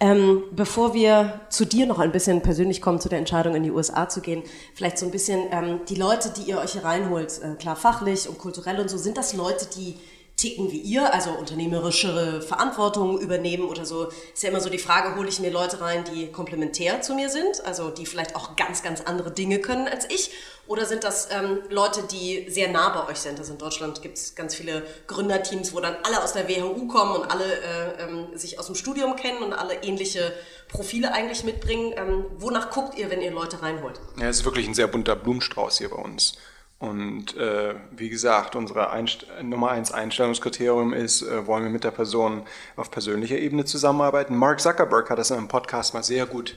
[0.00, 3.70] Ähm, bevor wir zu dir noch ein bisschen persönlich kommen, zu der Entscheidung in die
[3.70, 4.42] USA zu gehen,
[4.74, 8.28] vielleicht so ein bisschen ähm, die Leute, die ihr euch hier reinholt, äh, klar fachlich
[8.28, 9.98] und kulturell und so, sind das Leute, die
[10.36, 15.16] ticken wie ihr, also unternehmerischere Verantwortung übernehmen oder so, ist ja immer so die Frage,
[15.16, 18.82] hole ich mir Leute rein, die komplementär zu mir sind, also die vielleicht auch ganz,
[18.82, 20.32] ganz andere Dinge können als ich,
[20.66, 23.38] oder sind das ähm, Leute, die sehr nah bei euch sind?
[23.38, 27.16] Also in Deutschland gibt es ganz viele Gründerteams, wo dann alle aus der WHU kommen
[27.16, 30.32] und alle äh, ähm, sich aus dem Studium kennen und alle ähnliche
[30.68, 31.92] Profile eigentlich mitbringen.
[31.96, 34.00] Ähm, wonach guckt ihr, wenn ihr Leute reinholt?
[34.18, 36.38] Ja, es ist wirklich ein sehr bunter Blumenstrauß hier bei uns.
[36.84, 41.92] Und äh, wie gesagt, unsere Einst Nummer eins Einstellungskriterium ist, äh, wollen wir mit der
[41.92, 42.42] Person
[42.76, 44.36] auf persönlicher Ebene zusammenarbeiten.
[44.36, 46.56] Mark Zuckerberg hat das in einem Podcast mal sehr gut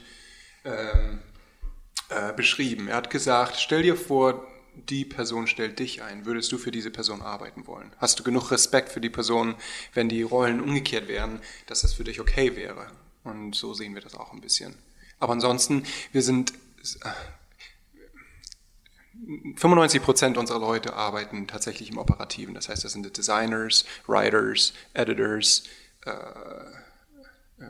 [0.66, 1.20] ähm,
[2.10, 2.88] äh, beschrieben.
[2.88, 6.26] Er hat gesagt, stell dir vor, die Person stellt dich ein.
[6.26, 7.90] Würdest du für diese Person arbeiten wollen?
[7.96, 9.54] Hast du genug Respekt für die Person,
[9.94, 12.88] wenn die Rollen umgekehrt wären, dass das für dich okay wäre?
[13.24, 14.74] Und so sehen wir das auch ein bisschen.
[15.20, 16.52] Aber ansonsten, wir sind
[19.28, 22.54] 95 Prozent unserer Leute arbeiten tatsächlich im Operativen.
[22.54, 25.64] Das heißt, das sind Designers, Writers, Editors,
[26.06, 26.12] äh,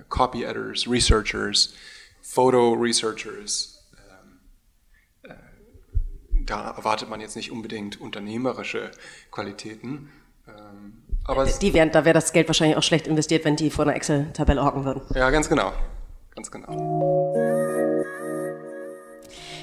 [0.08, 1.74] Copy Editors, Researchers,
[2.22, 3.82] Photo Researchers.
[3.96, 5.34] Ähm, äh,
[6.44, 8.92] da erwartet man jetzt nicht unbedingt unternehmerische
[9.32, 10.12] Qualitäten.
[10.46, 13.84] Ähm, aber die wären, da wäre das Geld wahrscheinlich auch schlecht investiert, wenn die vor
[13.84, 15.02] einer Excel-Tabelle hocken würden.
[15.14, 15.72] Ja, ganz genau.
[16.34, 17.34] Ganz genau.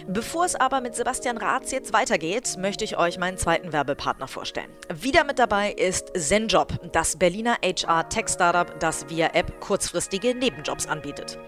[0.07, 4.69] Bevor es aber mit Sebastian Ratz jetzt weitergeht, möchte ich euch meinen zweiten Werbepartner vorstellen.
[4.93, 11.39] Wieder mit dabei ist ZenJob, das Berliner HR-Tech-Startup, das via App kurzfristige Nebenjobs anbietet.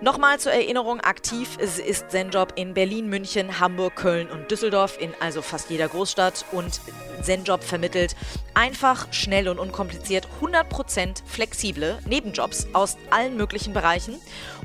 [0.00, 5.40] Nochmal zur Erinnerung, aktiv ist ZenJob in Berlin, München, Hamburg, Köln und Düsseldorf, in also
[5.40, 6.80] fast jeder Großstadt und
[7.22, 8.16] ZenJob vermittelt
[8.54, 14.16] einfach, schnell und unkompliziert 100% flexible Nebenjobs aus allen möglichen Bereichen.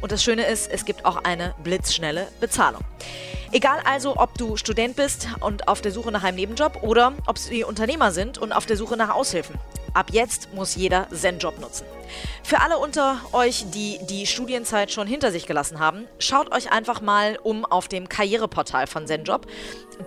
[0.01, 2.81] Und das Schöne ist, es gibt auch eine blitzschnelle Bezahlung.
[3.56, 7.38] Egal also, ob du Student bist und auf der Suche nach einem Nebenjob oder ob
[7.38, 9.56] sie Unternehmer sind und auf der Suche nach Aushilfen.
[9.94, 11.86] Ab jetzt muss jeder Zen-Job nutzen.
[12.44, 17.00] Für alle unter euch, die die Studienzeit schon hinter sich gelassen haben, schaut euch einfach
[17.00, 19.48] mal um auf dem Karriereportal von ZenJob,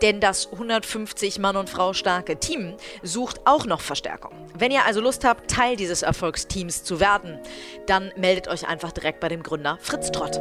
[0.02, 4.32] denn das 150 Mann und Frau starke Team sucht auch noch Verstärkung.
[4.58, 7.38] Wenn ihr also Lust habt, Teil dieses Erfolgsteams zu werden,
[7.86, 10.38] dann meldet euch einfach direkt bei dem Gründer Fritz Trott.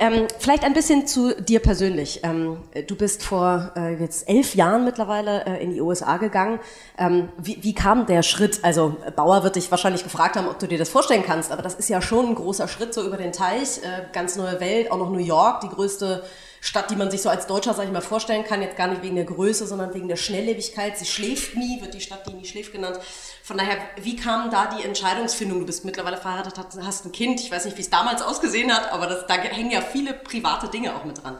[0.00, 2.20] Ähm, vielleicht ein bisschen zu dir persönlich.
[2.22, 6.60] Ähm, du bist vor äh, jetzt elf Jahren mittlerweile äh, in die USA gegangen.
[6.96, 8.60] Ähm, wie, wie, kam der Schritt?
[8.62, 11.74] Also Bauer wird dich wahrscheinlich gefragt haben, ob du dir das vorstellen kannst, aber das
[11.74, 13.78] ist ja schon ein großer Schritt so über den Teich.
[13.78, 16.22] Äh, ganz neue Welt, auch noch New York, die größte
[16.60, 19.02] Stadt, die man sich so als Deutscher, sag ich mal, vorstellen kann, jetzt gar nicht
[19.02, 20.98] wegen der Größe, sondern wegen der Schnelllebigkeit.
[20.98, 22.98] Sie schläft nie, wird die Stadt, die nie schläft genannt.
[23.42, 25.60] Von daher, wie kam da die Entscheidungsfindung?
[25.60, 27.40] Du bist mittlerweile verheiratet, hast ein Kind.
[27.40, 30.68] Ich weiß nicht, wie es damals ausgesehen hat, aber das, da hängen ja viele private
[30.68, 31.38] Dinge auch mit dran.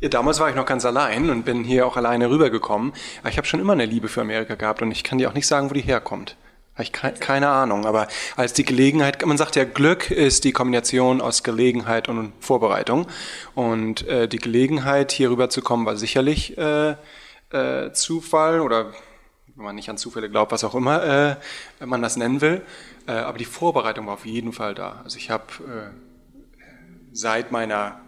[0.00, 2.94] Ja, damals war ich noch ganz allein und bin hier auch alleine rübergekommen.
[3.28, 5.46] Ich habe schon immer eine Liebe für Amerika gehabt und ich kann dir auch nicht
[5.46, 6.36] sagen, wo die herkommt.
[6.80, 10.52] Habe ich ke keine Ahnung, aber als die Gelegenheit, man sagt ja, Glück ist die
[10.52, 13.06] Kombination aus Gelegenheit und Vorbereitung.
[13.54, 16.96] Und äh, die Gelegenheit, hier rüber zu kommen, war sicherlich äh,
[17.50, 18.94] äh, Zufall oder
[19.56, 21.36] wenn man nicht an Zufälle glaubt, was auch immer äh,
[21.80, 22.62] wenn man das nennen will.
[23.06, 25.02] Äh, aber die Vorbereitung war auf jeden Fall da.
[25.04, 25.90] Also ich habe äh,
[27.12, 28.00] seit meiner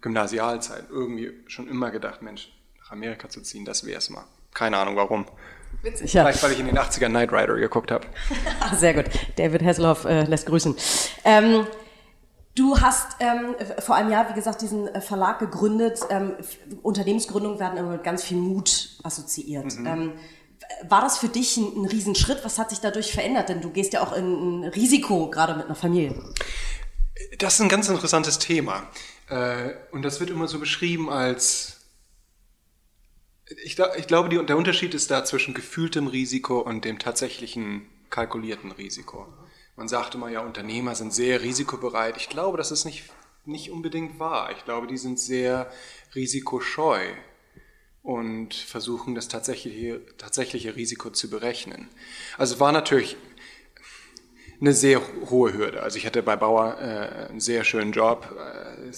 [0.00, 4.24] Gymnasialzeit irgendwie schon immer gedacht, Mensch, nach Amerika zu ziehen, das wäre es mal.
[4.52, 5.26] Keine Ahnung warum.
[5.82, 6.22] Witzig, ja.
[6.22, 8.06] Vielleicht, weil ich in den 80ern Knight Rider geguckt habe.
[8.76, 9.06] Sehr gut.
[9.36, 10.76] David Hasselhoff äh, lässt grüßen.
[11.24, 11.66] Ähm,
[12.56, 15.98] Du hast ähm, vor einem Jahr, wie gesagt, diesen äh, Verlag gegründet.
[16.08, 16.36] Ähm,
[16.82, 19.76] Unternehmensgründungen werden immer mit ganz viel Mut assoziiert.
[19.76, 19.86] Mhm.
[19.86, 20.12] Ähm,
[20.88, 22.44] war das für dich ein, ein Riesenschritt?
[22.44, 23.48] Was hat sich dadurch verändert?
[23.48, 26.14] Denn du gehst ja auch in ein Risiko, gerade mit einer Familie.
[27.38, 28.84] Das ist ein ganz interessantes Thema.
[29.28, 31.83] Äh, und das wird immer so beschrieben als
[33.62, 38.72] ich, ich glaube, die, der Unterschied ist da zwischen gefühltem Risiko und dem tatsächlichen kalkulierten
[38.72, 39.26] Risiko.
[39.76, 42.16] Man sagt immer ja, Unternehmer sind sehr risikobereit.
[42.16, 43.04] Ich glaube, das ist nicht,
[43.44, 44.52] nicht unbedingt wahr.
[44.56, 45.70] Ich glaube, die sind sehr
[46.14, 47.00] risikoscheu
[48.02, 51.88] und versuchen das tatsächliche, tatsächliche Risiko zu berechnen.
[52.38, 53.16] Also war natürlich
[54.60, 55.82] eine sehr hohe Hürde.
[55.82, 58.34] Also ich hatte bei Bauer äh, einen sehr schönen Job.
[58.38, 58.90] Äh,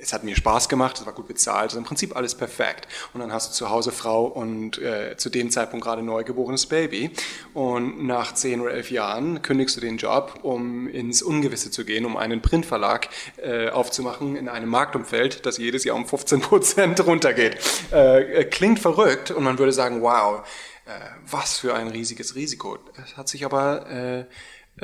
[0.00, 2.88] es hat mir Spaß gemacht, es war gut bezahlt, also im Prinzip alles perfekt.
[3.12, 7.10] Und dann hast du zu Hause Frau und äh, zu dem Zeitpunkt gerade neugeborenes Baby.
[7.54, 12.04] Und nach zehn oder elf Jahren kündigst du den Job, um ins Ungewisse zu gehen,
[12.06, 17.58] um einen Printverlag äh, aufzumachen in einem Marktumfeld, das jedes Jahr um 15 Prozent runtergeht.
[17.90, 20.46] Äh, klingt verrückt und man würde sagen, wow,
[20.86, 20.90] äh,
[21.30, 22.78] was für ein riesiges Risiko.
[23.04, 24.20] Es hat sich aber äh,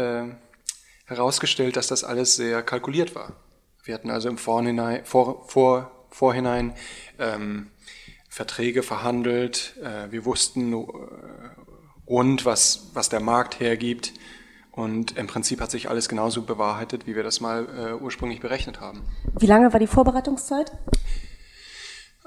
[0.01, 0.35] äh,
[1.07, 3.33] herausgestellt, dass das alles sehr kalkuliert war.
[3.87, 6.75] Wir hatten also im Vorhinein, vor, vor, Vorhinein
[7.21, 7.71] ähm,
[8.29, 9.77] Verträge verhandelt.
[9.81, 10.87] Äh, wir wussten äh,
[12.09, 14.13] rund, was, was der Markt hergibt.
[14.73, 18.81] Und im Prinzip hat sich alles genauso bewahrheitet, wie wir das mal äh, ursprünglich berechnet
[18.81, 19.05] haben.
[19.39, 20.73] Wie lange war die Vorbereitungszeit?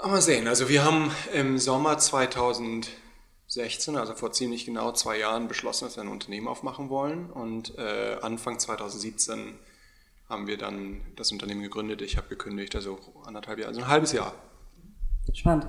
[0.02, 0.48] Mal sehen.
[0.48, 6.04] Also wir haben im Sommer 2016, also vor ziemlich genau zwei Jahren, beschlossen, dass wir
[6.04, 7.30] ein Unternehmen aufmachen wollen.
[7.30, 9.60] Und äh, Anfang 2017
[10.30, 12.02] haben wir dann das Unternehmen gegründet.
[12.02, 14.34] Ich habe gekündigt, also anderthalb Jahre, also ein halbes Jahr.
[15.34, 15.68] Spannend.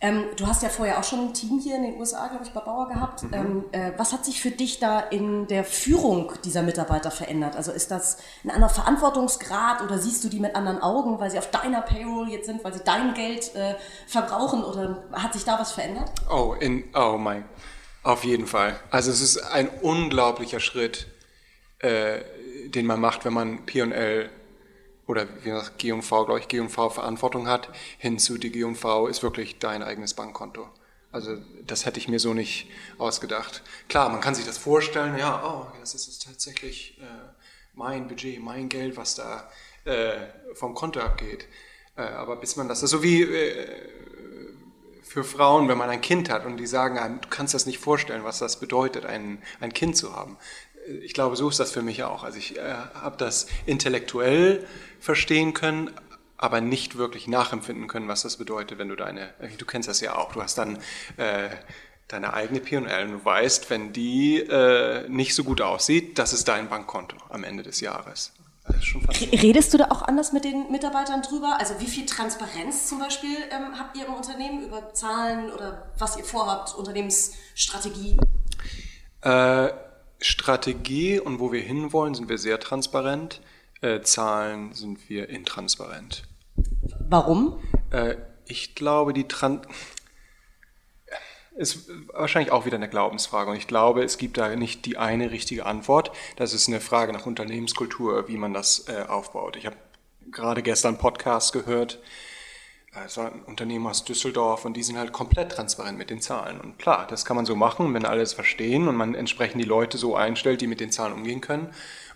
[0.00, 2.50] Ähm, du hast ja vorher auch schon ein Team hier in den USA, glaube ich,
[2.52, 3.24] bei Bauer gehabt.
[3.24, 3.34] Mhm.
[3.34, 7.56] Ähm, äh, was hat sich für dich da in der Führung dieser Mitarbeiter verändert?
[7.56, 11.38] Also ist das ein anderer Verantwortungsgrad oder siehst du die mit anderen Augen, weil sie
[11.38, 13.74] auf deiner Payroll jetzt sind, weil sie dein Geld äh,
[14.06, 16.12] verbrauchen oder hat sich da was verändert?
[16.30, 17.44] Oh, in, oh mein,
[18.04, 18.78] auf jeden Fall.
[18.90, 21.08] Also es ist ein unglaublicher Schritt,
[21.80, 22.20] äh,
[22.70, 24.30] den man macht, wenn man P&L
[25.06, 29.82] oder wie gesagt G&V, glaube ich, G&V Verantwortung hat, hinzu die G&V ist wirklich dein
[29.82, 30.68] eigenes Bankkonto.
[31.10, 33.62] Also das hätte ich mir so nicht ausgedacht.
[33.88, 37.04] Klar, man kann sich das vorstellen, ja, oh, das ist tatsächlich äh,
[37.74, 39.50] mein Budget, mein Geld, was da
[39.84, 41.46] äh, vom Konto abgeht.
[41.96, 43.88] Äh, aber bis man das, das ist so wie äh,
[45.02, 48.24] für Frauen, wenn man ein Kind hat und die sagen, du kannst das nicht vorstellen,
[48.24, 50.36] was das bedeutet, ein, ein Kind zu haben
[51.02, 52.24] ich glaube, so ist das für mich auch.
[52.24, 54.66] Also ich äh, habe das intellektuell
[55.00, 55.90] verstehen können,
[56.36, 60.16] aber nicht wirklich nachempfinden können, was das bedeutet, wenn du deine, du kennst das ja
[60.16, 60.78] auch, du hast dann
[61.16, 61.48] äh,
[62.06, 66.48] deine eigene P&L und du weißt, wenn die äh, nicht so gut aussieht, das ist
[66.48, 68.32] dein Bankkonto am Ende des Jahres.
[69.32, 71.56] Redest du da auch anders mit den Mitarbeitern drüber?
[71.58, 76.16] Also wie viel Transparenz zum Beispiel ähm, habt ihr im Unternehmen über Zahlen oder was
[76.16, 78.18] ihr vorhabt, Unternehmensstrategie?
[79.22, 79.68] Äh,
[80.20, 83.40] Strategie und wo wir hinwollen, sind wir sehr transparent.
[83.80, 86.24] Äh, Zahlen sind wir intransparent.
[87.08, 87.62] Warum?
[87.90, 89.66] Äh, ich glaube, die Trans
[91.58, 95.32] ist wahrscheinlich auch wieder eine Glaubensfrage und ich glaube, es gibt da nicht die eine
[95.32, 96.12] richtige Antwort.
[96.36, 99.56] Das ist eine Frage nach Unternehmenskultur, wie man das äh, aufbaut.
[99.56, 99.76] Ich habe
[100.30, 101.98] gerade gestern einen Podcast gehört,
[103.02, 106.60] also ein Unternehmen aus Düsseldorf und die sind halt komplett transparent mit den Zahlen.
[106.60, 109.66] Und klar, das kann man so machen, wenn alle es verstehen und man entsprechend die
[109.66, 111.68] Leute so einstellt, die mit den Zahlen umgehen können.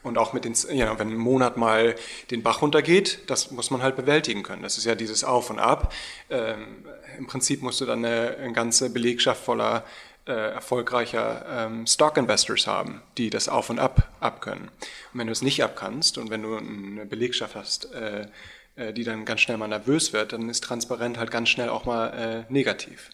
[0.03, 1.95] Und auch mit den, ja, wenn ein Monat mal
[2.31, 4.63] den Bach runtergeht, das muss man halt bewältigen können.
[4.63, 5.93] Das ist ja dieses Auf und Ab.
[6.29, 6.85] Ähm,
[7.19, 9.85] Im Prinzip musst du dann eine, eine ganze Belegschaft voller
[10.27, 14.69] äh, erfolgreicher ähm, Stock Investors haben, die das Auf und Ab abkönnen.
[14.69, 18.27] Und wenn du es nicht abkannst und wenn du eine Belegschaft hast, äh,
[18.77, 21.85] äh, die dann ganz schnell mal nervös wird, dann ist transparent halt ganz schnell auch
[21.85, 22.09] mal
[22.49, 23.11] äh, negativ.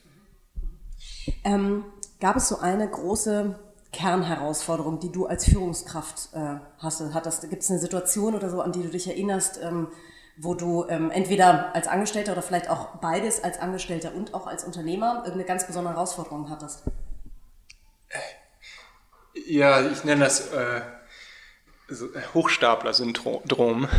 [1.44, 1.84] Ähm,
[2.20, 3.58] gab es so eine große
[3.92, 7.48] Kernherausforderung, die du als Führungskraft äh, hast, hattest?
[7.48, 9.88] Gibt es eine Situation oder so, an die du dich erinnerst, ähm,
[10.36, 14.64] wo du ähm, entweder als Angestellter oder vielleicht auch beides als Angestellter und auch als
[14.64, 16.84] Unternehmer irgendeine ganz besondere Herausforderung hattest?
[19.46, 20.80] Ja, ich nenne das äh,
[22.34, 23.88] Hochstapler-Syndrom.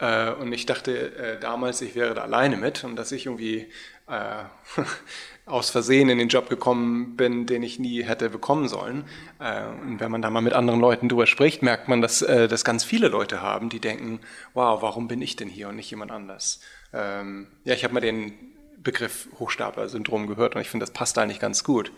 [0.00, 3.66] Äh, und ich dachte äh, damals, ich wäre da alleine mit und dass ich irgendwie
[4.06, 4.44] äh,
[5.46, 9.04] aus Versehen in den Job gekommen bin, den ich nie hätte bekommen sollen.
[9.40, 12.46] Äh, und wenn man da mal mit anderen Leuten drüber spricht, merkt man, dass äh,
[12.46, 14.20] das ganz viele Leute haben, die denken,
[14.54, 16.60] wow, warum bin ich denn hier und nicht jemand anders?
[16.92, 18.34] Ähm, ja, ich habe mal den
[18.76, 21.90] Begriff Hochstapler-Syndrom gehört und ich finde, das passt eigentlich ganz gut.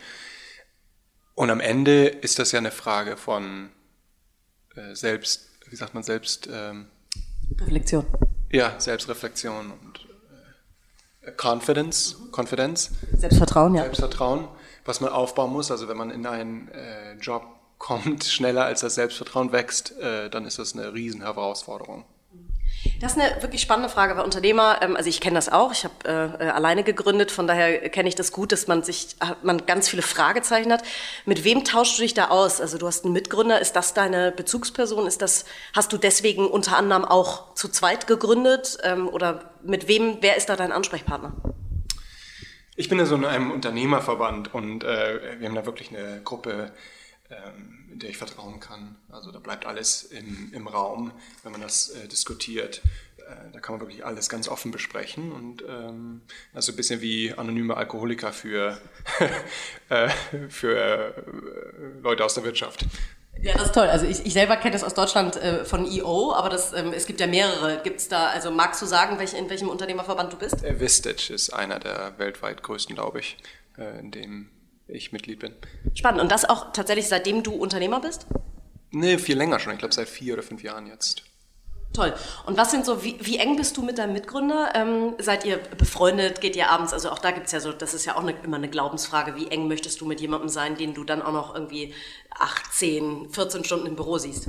[1.35, 3.69] Und am Ende ist das ja eine Frage von
[4.77, 6.49] äh, selbst, wie sagt man, selbst...
[6.53, 6.87] Ähm,
[7.61, 8.07] Reflexion.
[8.51, 10.07] Ja, Selbstreflexion und
[11.37, 12.93] Confidence, Confidence.
[13.13, 13.83] Selbstvertrauen, ja.
[13.83, 14.49] Selbstvertrauen,
[14.85, 15.71] was man aufbauen muss.
[15.71, 17.45] Also wenn man in einen äh, Job
[17.79, 22.05] kommt, schneller als das Selbstvertrauen wächst, äh, dann ist das eine Riesenherausforderung.
[23.01, 25.85] Das ist eine wirklich spannende Frage, weil Unternehmer, ähm, also ich kenne das auch, ich
[25.85, 25.95] habe
[26.41, 29.89] äh, äh, alleine gegründet, von daher kenne ich das gut, dass man sich, man ganz
[29.89, 30.83] viele Fragezeichen hat.
[31.25, 32.61] Mit wem tauschst du dich da aus?
[32.61, 35.07] Also du hast einen Mitgründer, ist das deine Bezugsperson?
[35.07, 38.79] Ist das, hast du deswegen unter anderem auch zu zweit gegründet?
[38.83, 41.33] Ähm, oder mit wem, wer ist da dein Ansprechpartner?
[42.77, 46.73] Ich bin ja so in einem Unternehmerverband und äh, wir haben da wirklich eine Gruppe,
[47.31, 48.97] ähm, der ich vertrauen kann.
[49.11, 52.83] Also da bleibt alles im, im Raum, wenn man das äh, diskutiert.
[53.19, 56.23] Äh, da kann man wirklich alles ganz offen besprechen und ähm,
[56.55, 58.81] also ein bisschen wie anonyme Alkoholiker für,
[59.89, 60.09] äh,
[60.49, 62.87] für äh, Leute aus der Wirtschaft.
[63.43, 63.87] Ja, das ist toll.
[63.87, 67.07] Also ich, ich selber kenne das aus Deutschland äh, von EO, aber das, ähm, es
[67.07, 67.81] gibt ja mehrere.
[67.83, 70.63] Gibt es da, also magst du sagen, welch, in welchem Unternehmerverband du bist?
[70.63, 73.39] Äh, Vistage ist einer der weltweit größten, glaube ich,
[73.79, 74.51] äh, in dem
[74.93, 75.55] ich Mitglied bin.
[75.95, 76.21] Spannend.
[76.21, 78.27] Und das auch tatsächlich seitdem du Unternehmer bist?
[78.91, 79.73] Nee, viel länger schon.
[79.73, 81.23] Ich glaube seit vier oder fünf Jahren jetzt.
[81.93, 82.15] Toll.
[82.47, 84.73] Und was sind so, wie, wie eng bist du mit deinem Mitgründer?
[84.77, 86.41] Ähm, seid ihr befreundet?
[86.41, 86.93] Geht ihr abends?
[86.93, 89.35] Also auch da gibt es ja so, das ist ja auch eine, immer eine Glaubensfrage,
[89.35, 91.93] wie eng möchtest du mit jemandem sein, den du dann auch noch irgendwie
[92.39, 94.47] 18, 14 Stunden im Büro siehst?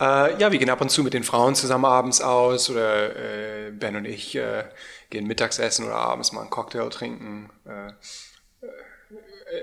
[0.00, 3.70] Äh, ja, wir gehen ab und zu mit den Frauen zusammen abends aus oder äh,
[3.72, 4.64] Ben und ich äh,
[5.10, 7.50] gehen mittags essen oder abends mal einen Cocktail trinken.
[7.66, 7.92] Äh,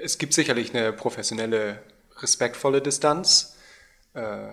[0.04, 1.82] es gibt sicherlich eine professionelle,
[2.17, 3.56] respektvolle Distanz.
[4.13, 4.50] Äh,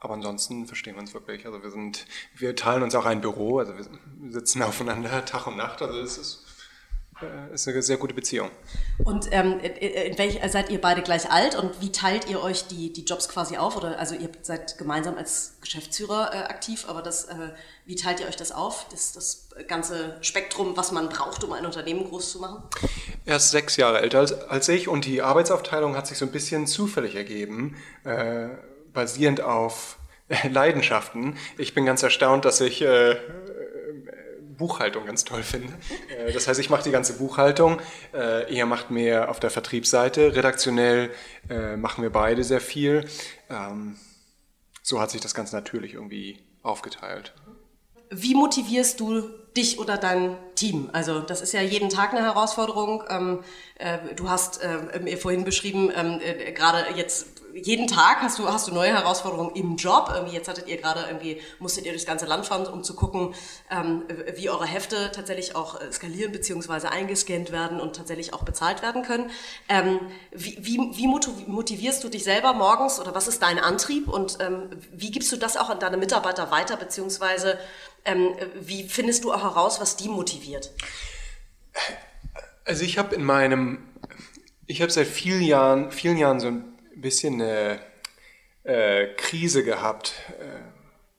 [0.00, 1.46] aber ansonsten verstehen wir uns wirklich.
[1.46, 3.86] Also wir sind, wir teilen uns auch ein Büro, also wir
[4.30, 5.80] sitzen aufeinander Tag und Nacht.
[5.80, 6.43] Also es ist,
[7.52, 8.50] ist eine sehr gute Beziehung.
[9.04, 12.92] Und ähm, in welch, seid ihr beide gleich alt und wie teilt ihr euch die,
[12.92, 13.76] die Jobs quasi auf?
[13.76, 17.50] Oder also ihr seid gemeinsam als Geschäftsführer äh, aktiv, aber das, äh,
[17.86, 18.86] wie teilt ihr euch das auf?
[18.90, 22.62] Das, das ganze Spektrum, was man braucht, um ein Unternehmen groß zu machen?
[23.24, 26.32] Er ist sechs Jahre älter als, als ich und die Arbeitsaufteilung hat sich so ein
[26.32, 28.48] bisschen zufällig ergeben, äh,
[28.92, 29.98] basierend auf
[30.50, 31.36] Leidenschaften.
[31.58, 33.16] Ich bin ganz erstaunt, dass ich äh,
[34.56, 35.72] Buchhaltung ganz toll finde.
[36.16, 37.80] Äh, das heißt, ich mache die ganze Buchhaltung.
[38.12, 40.34] Äh, er macht mehr auf der Vertriebsseite.
[40.34, 41.10] Redaktionell
[41.48, 43.06] äh, machen wir beide sehr viel.
[43.50, 43.96] Ähm,
[44.82, 47.32] so hat sich das ganz natürlich irgendwie aufgeteilt.
[48.10, 50.90] Wie motivierst du dich oder dein Team?
[50.92, 53.02] Also das ist ja jeden Tag eine Herausforderung.
[53.08, 53.40] Ähm,
[54.14, 54.60] du hast
[55.00, 55.90] mir vorhin beschrieben,
[56.54, 60.10] gerade jetzt jeden Tag hast du, hast du neue Herausforderungen im Job.
[60.12, 63.34] Irgendwie jetzt hattet ihr gerade irgendwie, musstet ihr durchs ganze Land fahren, um zu gucken,
[63.70, 64.04] ähm,
[64.36, 66.88] wie eure Hefte tatsächlich auch äh, skalieren bzw.
[66.88, 69.30] eingescannt werden und tatsächlich auch bezahlt werden können.
[69.68, 70.00] Ähm,
[70.32, 74.70] wie, wie, wie motivierst du dich selber morgens oder was ist dein Antrieb und ähm,
[74.92, 77.58] wie gibst du das auch an deine Mitarbeiter weiter beziehungsweise
[78.04, 80.72] ähm, wie findest du auch heraus, was die motiviert?
[82.64, 83.78] Also ich habe in meinem,
[84.66, 86.73] ich habe seit vielen Jahren, vielen Jahren so ein
[87.04, 87.80] bisschen eine
[88.64, 90.14] äh, Krise gehabt.
[90.40, 90.60] Äh,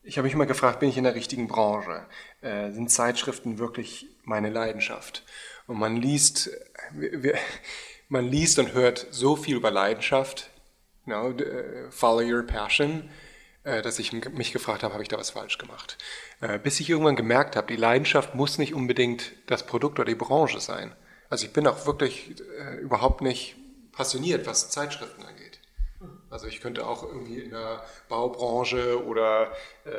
[0.03, 2.05] ich habe mich immer gefragt, bin ich in der richtigen Branche?
[2.41, 5.23] Äh, sind Zeitschriften wirklich meine Leidenschaft?
[5.67, 6.49] Und man liest,
[6.91, 7.35] wir,
[8.09, 10.49] man liest und hört so viel über Leidenschaft,
[11.05, 13.09] you know, äh, follow your passion,
[13.63, 15.97] äh, dass ich mich gefragt habe, habe ich da was falsch gemacht?
[16.41, 20.15] Äh, bis ich irgendwann gemerkt habe, die Leidenschaft muss nicht unbedingt das Produkt oder die
[20.15, 20.95] Branche sein.
[21.29, 22.35] Also ich bin auch wirklich
[22.81, 23.55] überhaupt nicht
[23.91, 25.44] passioniert, was Zeitschriften angeht.
[26.29, 29.51] Also ich könnte auch irgendwie in der Baubranche oder
[29.85, 29.91] äh,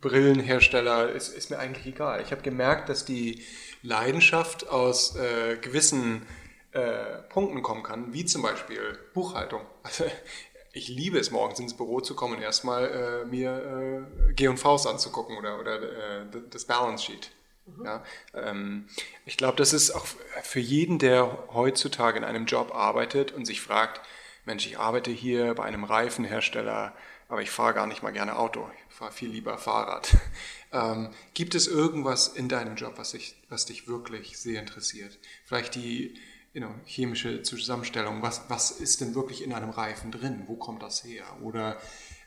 [0.00, 2.22] Brillenhersteller, ist, ist mir eigentlich egal.
[2.22, 3.44] Ich habe gemerkt, dass die
[3.82, 6.26] Leidenschaft aus äh, gewissen
[6.72, 9.62] äh, Punkten kommen kann, wie zum Beispiel Buchhaltung.
[9.82, 10.04] Also
[10.72, 15.36] ich liebe es, morgens ins Büro zu kommen und erstmal äh, mir äh, G&Vs anzugucken
[15.36, 17.30] oder, oder äh, das Balance Sheet.
[17.66, 17.84] Mhm.
[17.84, 18.88] Ja, ähm,
[19.26, 20.06] ich glaube, das ist auch
[20.42, 24.00] für jeden, der heutzutage in einem Job arbeitet und sich fragt,
[24.44, 26.94] Mensch, ich arbeite hier bei einem Reifenhersteller,
[27.28, 30.16] aber ich fahre gar nicht mal gerne Auto, ich fahre viel lieber Fahrrad.
[30.74, 35.18] Ähm, gibt es irgendwas in deinem Job, was dich, was dich wirklich sehr interessiert?
[35.44, 36.18] Vielleicht die
[36.52, 38.22] you know, chemische Zusammenstellung.
[38.22, 40.44] Was, was ist denn wirklich in einem Reifen drin?
[40.46, 41.24] Wo kommt das her?
[41.42, 41.78] Oder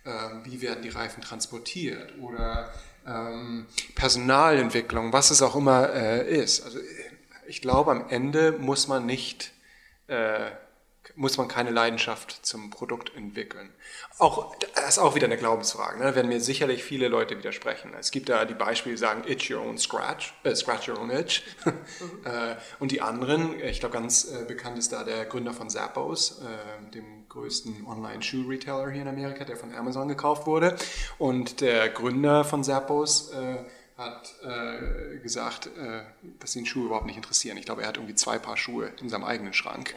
[0.05, 2.13] ähm, wie werden die Reifen transportiert?
[2.19, 2.73] Oder
[3.05, 6.63] ähm, Personalentwicklung, was es auch immer äh, ist.
[6.63, 6.79] Also
[7.47, 9.53] ich glaube, am Ende muss man nicht
[10.07, 10.51] äh,
[11.15, 13.73] muss man keine Leidenschaft zum Produkt entwickeln.
[14.17, 15.97] Auch, das ist auch wieder eine Glaubensfrage.
[15.97, 16.05] Ne?
[16.05, 17.93] Da werden mir sicherlich viele Leute widersprechen.
[17.97, 21.09] Es gibt da die Beispiele, die sagen, itch your own scratch, äh, scratch your own
[21.09, 21.43] itch.
[21.65, 26.41] äh, und die anderen, ich glaube, ganz äh, bekannt ist da der Gründer von Zappos,
[26.41, 30.75] äh, dem größten Online-Shoe-Retailer hier in Amerika, der von Amazon gekauft wurde.
[31.17, 33.57] Und der Gründer von Zappos äh,
[33.97, 36.01] hat äh, gesagt, äh,
[36.39, 37.57] dass ihn Schuhe überhaupt nicht interessieren.
[37.57, 39.95] Ich glaube, er hat irgendwie zwei Paar Schuhe in seinem eigenen Schrank.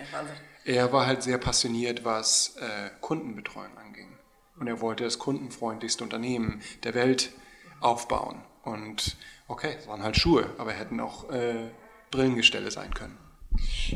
[0.64, 4.16] er war halt sehr passioniert, was äh, Kundenbetreuung anging.
[4.58, 7.32] Und er wollte das kundenfreundlichste Unternehmen der Welt
[7.80, 8.42] aufbauen.
[8.62, 11.70] Und okay, es waren halt Schuhe, aber hätten auch äh,
[12.10, 13.18] Brillengestelle sein können.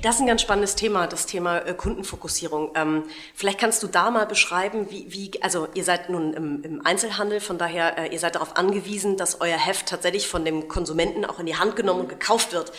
[0.01, 2.71] Das ist ein ganz spannendes Thema, das Thema äh, Kundenfokussierung.
[2.75, 3.05] Ähm,
[3.35, 7.41] vielleicht kannst du da mal beschreiben, wie, wie also ihr seid nun im, im Einzelhandel,
[7.41, 11.39] von daher, äh, ihr seid darauf angewiesen, dass euer Heft tatsächlich von dem Konsumenten auch
[11.39, 12.73] in die Hand genommen und gekauft wird.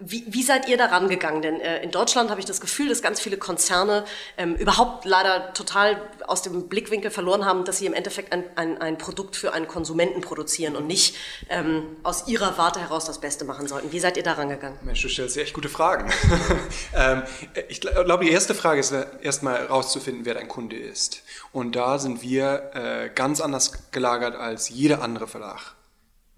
[0.00, 1.42] Wie, wie seid ihr da rangegangen?
[1.42, 4.04] Denn äh, in Deutschland habe ich das Gefühl, dass ganz viele Konzerne
[4.36, 8.80] ähm, überhaupt leider total aus dem Blickwinkel verloren haben, dass sie im Endeffekt ein, ein,
[8.80, 11.16] ein Produkt für einen Konsumenten produzieren und nicht
[11.48, 13.90] ähm, aus ihrer Warte heraus das Beste machen sollten.
[13.90, 14.78] Wie seid ihr da rangegangen?
[14.82, 16.12] Mensch, du stellst echt gute Fragen.
[16.94, 17.22] ähm,
[17.68, 21.22] ich glaube, die erste Frage ist erstmal herauszufinden, wer dein Kunde ist.
[21.52, 25.74] Und da sind wir äh, ganz anders gelagert als jeder andere Verlag.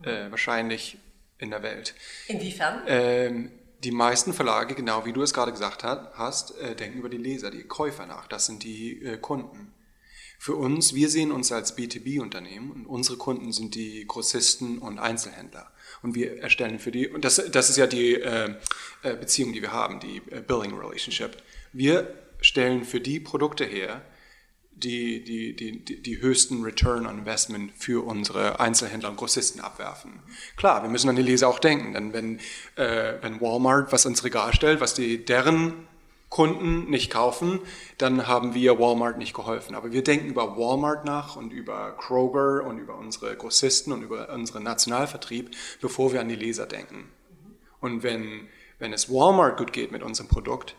[0.03, 0.97] Äh, wahrscheinlich
[1.41, 1.95] in der Welt.
[2.29, 2.83] Inwiefern?
[2.87, 3.51] Ähm,
[3.83, 7.51] die meisten Verlage, genau wie du es gerade gesagt hast, äh, denken über die Leser,
[7.51, 8.27] die Käufer nach.
[8.27, 9.73] Das sind die äh, Kunden.
[10.39, 15.71] Für uns, wir sehen uns als B2B-Unternehmen und unsere Kunden sind die Grossisten und Einzelhändler.
[16.03, 18.55] Und wir erstellen für die, und das, das ist ja die äh,
[19.03, 21.37] äh Beziehung, die wir haben, die äh, Billing Relationship.
[21.73, 24.03] Wir stellen für die Produkte her,
[24.81, 30.21] die, die, die, die höchsten Return on Investment für unsere Einzelhändler und Grossisten abwerfen.
[30.57, 32.39] Klar, wir müssen an die Leser auch denken, denn wenn,
[32.77, 35.89] äh, wenn Walmart was ins Regal stellt, was die deren
[36.31, 37.59] Kunden nicht kaufen,
[37.99, 39.75] dann haben wir Walmart nicht geholfen.
[39.75, 44.33] Aber wir denken über Walmart nach und über Kroger und über unsere Grossisten und über
[44.33, 45.51] unseren Nationalvertrieb,
[45.81, 47.11] bevor wir an die Leser denken.
[47.81, 50.77] Und wenn, wenn es Walmart gut geht mit unserem Produkt,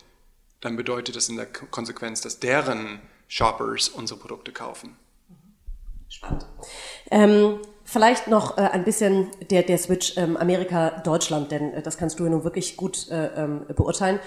[0.61, 4.97] dann bedeutet das in der Konsequenz, dass deren Shoppers unsere Produkte kaufen.
[6.09, 6.45] Spannend.
[7.09, 12.19] Ähm, vielleicht noch äh, ein bisschen der, der Switch ähm, Amerika-Deutschland, denn äh, das kannst
[12.19, 14.19] du ja nun wirklich gut äh, ähm, beurteilen.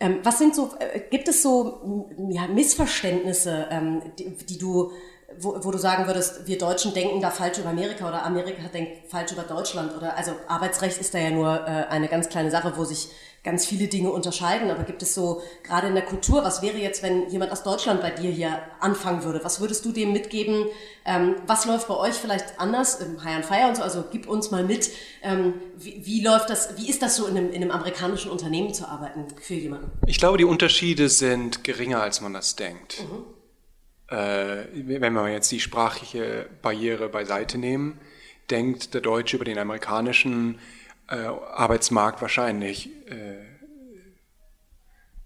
[0.00, 4.92] Ähm, was sind so, äh, gibt es so ja, Missverständnisse, ähm, die, die, du,
[5.38, 9.10] wo, wo, du sagen würdest, wir Deutschen denken da falsch über Amerika oder Amerika denkt
[9.10, 12.74] falsch über Deutschland oder also Arbeitsrecht ist da ja nur äh, eine ganz kleine Sache,
[12.76, 13.08] wo sich
[13.44, 17.02] ganz viele Dinge unterscheiden, aber gibt es so, gerade in der Kultur, was wäre jetzt,
[17.02, 19.40] wenn jemand aus Deutschland bei dir hier anfangen würde?
[19.42, 20.66] Was würdest du dem mitgeben?
[21.04, 23.82] Ähm, was läuft bei euch vielleicht anders im High and Fire und so?
[23.82, 24.90] Also gib uns mal mit,
[25.22, 28.72] ähm, wie, wie, läuft das, wie ist das so in einem, in einem amerikanischen Unternehmen
[28.74, 29.90] zu arbeiten für jemanden?
[30.06, 33.02] Ich glaube, die Unterschiede sind geringer, als man das denkt.
[33.02, 34.16] Mhm.
[34.16, 37.98] Äh, wenn wir jetzt die sprachliche Barriere beiseite nehmen,
[38.50, 40.60] denkt der Deutsche über den amerikanischen
[41.08, 43.36] äh, Arbeitsmarkt wahrscheinlich äh,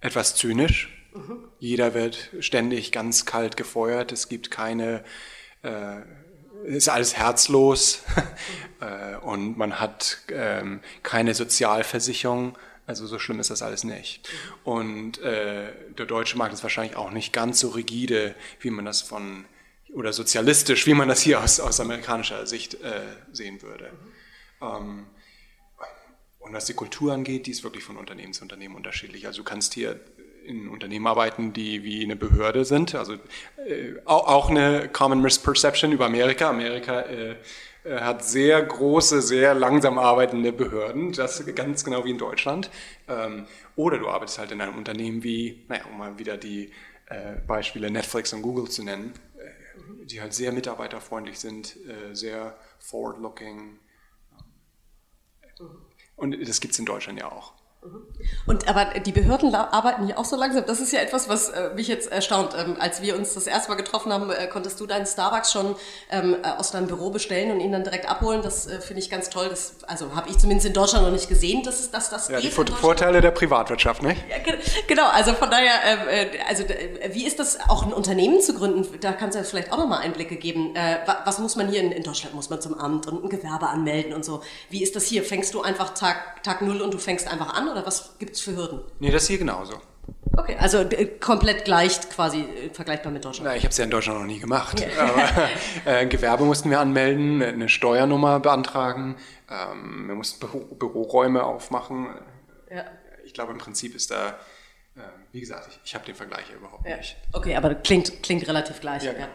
[0.00, 0.92] etwas zynisch.
[1.14, 1.48] Mhm.
[1.58, 4.12] Jeder wird ständig ganz kalt gefeuert.
[4.12, 5.04] Es gibt keine,
[5.62, 6.00] äh,
[6.64, 8.02] ist alles herzlos
[8.80, 12.56] äh, und man hat ähm, keine Sozialversicherung.
[12.86, 14.28] Also so schlimm ist das alles nicht.
[14.62, 19.02] Und äh, der deutsche Markt ist wahrscheinlich auch nicht ganz so rigide, wie man das
[19.02, 19.44] von
[19.92, 23.02] oder sozialistisch, wie man das hier aus, aus amerikanischer Sicht äh,
[23.32, 23.90] sehen würde.
[24.60, 24.66] Mhm.
[24.66, 25.06] Ähm,
[26.46, 29.26] und was die Kultur angeht, die ist wirklich von Unternehmen zu Unternehmen unterschiedlich.
[29.26, 30.00] Also du kannst hier
[30.44, 32.94] in Unternehmen arbeiten, die wie eine Behörde sind.
[32.94, 36.48] Also äh, auch eine Common Misperception über Amerika.
[36.50, 37.36] Amerika äh,
[37.86, 41.12] äh, hat sehr große, sehr langsam arbeitende Behörden.
[41.12, 42.70] Das ganz genau wie in Deutschland.
[43.08, 46.70] Ähm, oder du arbeitest halt in einem Unternehmen wie, naja, um mal wieder die
[47.06, 51.76] äh, Beispiele Netflix und Google zu nennen, äh, die halt sehr mitarbeiterfreundlich sind,
[52.12, 53.78] sehr forward-looking.
[56.16, 57.52] Und das gibt es in Deutschland ja auch.
[58.46, 60.64] Und aber die Behörden arbeiten hier auch so langsam.
[60.66, 62.54] Das ist ja etwas, was äh, mich jetzt erstaunt.
[62.56, 65.74] Ähm, als wir uns das erste Mal getroffen haben, äh, konntest du deinen Starbucks schon
[66.10, 68.42] ähm, äh, aus deinem Büro bestellen und ihn dann direkt abholen.
[68.42, 69.48] Das äh, finde ich ganz toll.
[69.48, 72.56] Das, also habe ich zumindest in Deutschland noch nicht gesehen, dass, dass das ja, geht.
[72.56, 74.16] Die Vorteile der Privatwirtschaft, ne?
[74.30, 74.52] Ja,
[74.86, 75.08] genau.
[75.08, 76.64] Also von daher, ähm, äh, also
[77.12, 78.86] wie ist das auch ein Unternehmen zu gründen?
[79.00, 80.74] Da kannst du vielleicht auch nochmal Einblicke geben.
[81.24, 82.34] was muss man hier in, in, Deutschland?
[82.34, 84.42] Muss man zum Amt und ein Gewerbe anmelden und so?
[84.70, 85.22] Wie ist das hier?
[85.22, 87.68] Fängst du einfach Tag Tag null und du fängst einfach an?
[87.76, 88.80] Oder was gibt es für Hürden?
[89.00, 89.74] Nee, das hier genauso.
[90.36, 93.50] Okay, also äh, komplett gleich quasi äh, vergleichbar mit Deutschland.
[93.50, 94.82] Na, ich habe es ja in Deutschland noch nie gemacht.
[94.98, 95.18] Aber
[95.84, 99.16] äh, ein Gewerbe mussten wir anmelden, eine Steuernummer beantragen,
[99.50, 102.08] ähm, wir mussten Büro, Büroräume aufmachen.
[102.70, 102.84] Ja.
[103.24, 104.32] Ich glaube, im Prinzip ist da, äh,
[105.32, 106.96] wie gesagt, ich, ich habe den Vergleich überhaupt ja.
[106.96, 107.16] nicht.
[107.32, 109.02] Okay, aber klingt, klingt relativ gleich.
[109.02, 109.12] Ja.
[109.12, 109.28] ja.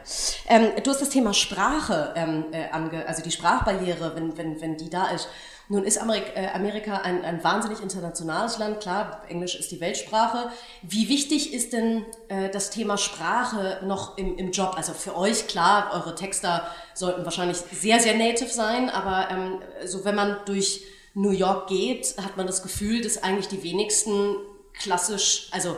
[0.47, 4.77] Ähm, du hast das Thema Sprache, ähm, äh, ange, also die Sprachbarriere, wenn, wenn, wenn
[4.77, 5.27] die da ist.
[5.69, 8.81] Nun ist Amerika, äh, Amerika ein, ein wahnsinnig internationales Land.
[8.81, 10.49] Klar, Englisch ist die Weltsprache.
[10.81, 14.73] Wie wichtig ist denn äh, das Thema Sprache noch im, im Job?
[14.75, 20.03] Also für euch, klar, eure Texter sollten wahrscheinlich sehr, sehr native sein, aber ähm, so
[20.03, 20.83] wenn man durch
[21.13, 24.35] New York geht, hat man das Gefühl, dass eigentlich die wenigsten
[24.73, 25.77] klassisch, also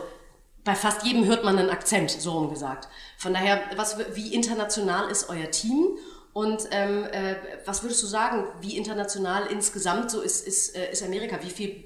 [0.64, 2.88] bei fast jedem hört man einen Akzent, so rum gesagt.
[3.18, 5.98] Von daher, was, wie international ist euer Team?
[6.32, 11.02] Und ähm, äh, was würdest du sagen, wie international insgesamt so ist, ist, äh, ist
[11.02, 11.38] Amerika?
[11.42, 11.84] Wie viel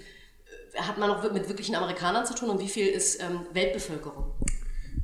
[0.72, 4.32] äh, hat man noch mit wirklichen Amerikanern zu tun und wie viel ist ähm, Weltbevölkerung?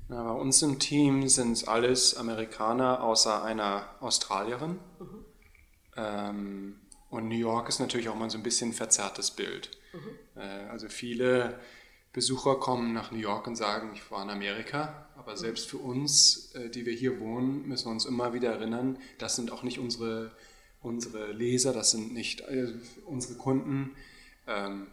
[0.09, 4.79] Na, bei uns im Team sind es alles Amerikaner außer einer Australierin.
[4.99, 5.25] Mhm.
[5.97, 6.81] Ähm,
[7.11, 9.71] und New York ist natürlich auch mal so ein bisschen ein verzerrtes Bild.
[9.93, 10.41] Mhm.
[10.41, 11.59] Äh, also viele
[12.15, 15.09] Besucher kommen nach New York und sagen, ich war in Amerika.
[15.17, 18.99] Aber selbst für uns, äh, die wir hier wohnen, müssen wir uns immer wieder erinnern,
[19.19, 20.31] das sind auch nicht unsere,
[20.81, 22.73] unsere Leser, das sind nicht äh,
[23.05, 23.97] unsere Kunden.
[24.47, 24.87] Ähm,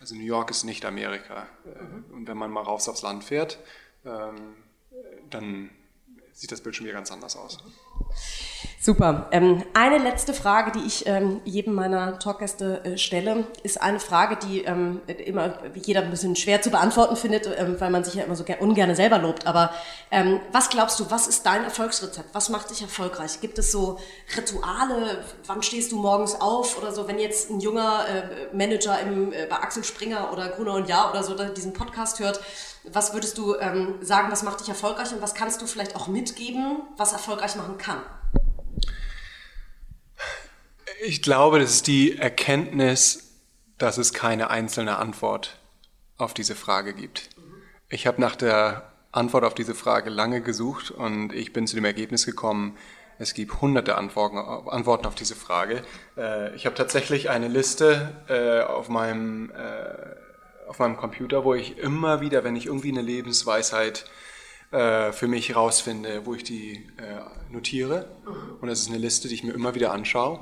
[0.00, 1.46] also New York ist nicht Amerika.
[1.64, 2.04] Äh, mhm.
[2.12, 3.58] Und wenn man mal raus aufs Land fährt,
[4.04, 4.54] ähm,
[5.30, 5.70] dann
[6.36, 7.58] sieht das Bild schon wieder ganz anders aus.
[8.78, 9.28] Super.
[9.32, 14.36] Ähm, eine letzte Frage, die ich ähm, jedem meiner Talkgäste äh, stelle, ist eine Frage,
[14.36, 17.48] die ähm, immer jeder ein bisschen schwer zu beantworten findet,
[17.80, 19.46] weil man sich ja immer so ungern selber lobt.
[19.46, 19.72] Aber
[20.52, 22.28] was glaubst du, was ist dein Erfolgsrezept?
[22.32, 23.40] Was macht dich erfolgreich?
[23.40, 23.98] Gibt es so
[24.36, 25.24] Rituale?
[25.46, 27.08] Wann stehst du morgens auf oder so?
[27.08, 31.22] Wenn jetzt ein junger äh, Manager äh, bei Axel Springer oder Gruner und Jahr oder
[31.22, 32.40] so diesen Podcast hört,
[32.92, 36.08] was würdest du ähm, sagen, was macht dich erfolgreich und was kannst du vielleicht auch
[36.08, 37.98] mitgeben, was erfolgreich machen kann?
[41.04, 43.34] Ich glaube, das ist die Erkenntnis,
[43.78, 45.58] dass es keine einzelne Antwort
[46.16, 47.30] auf diese Frage gibt.
[47.88, 51.84] Ich habe nach der Antwort auf diese Frage lange gesucht und ich bin zu dem
[51.84, 52.76] Ergebnis gekommen,
[53.18, 55.82] es gibt hunderte Antworten, auf diese Frage.
[56.16, 60.25] Äh, ich habe tatsächlich eine Liste äh, auf meinem, äh,
[60.68, 64.04] auf meinem Computer, wo ich immer wieder, wenn ich irgendwie eine Lebensweisheit
[64.70, 66.84] für mich rausfinde, wo ich die
[67.52, 68.08] notiere.
[68.60, 70.40] Und das ist eine Liste, die ich mir immer wieder anschaue.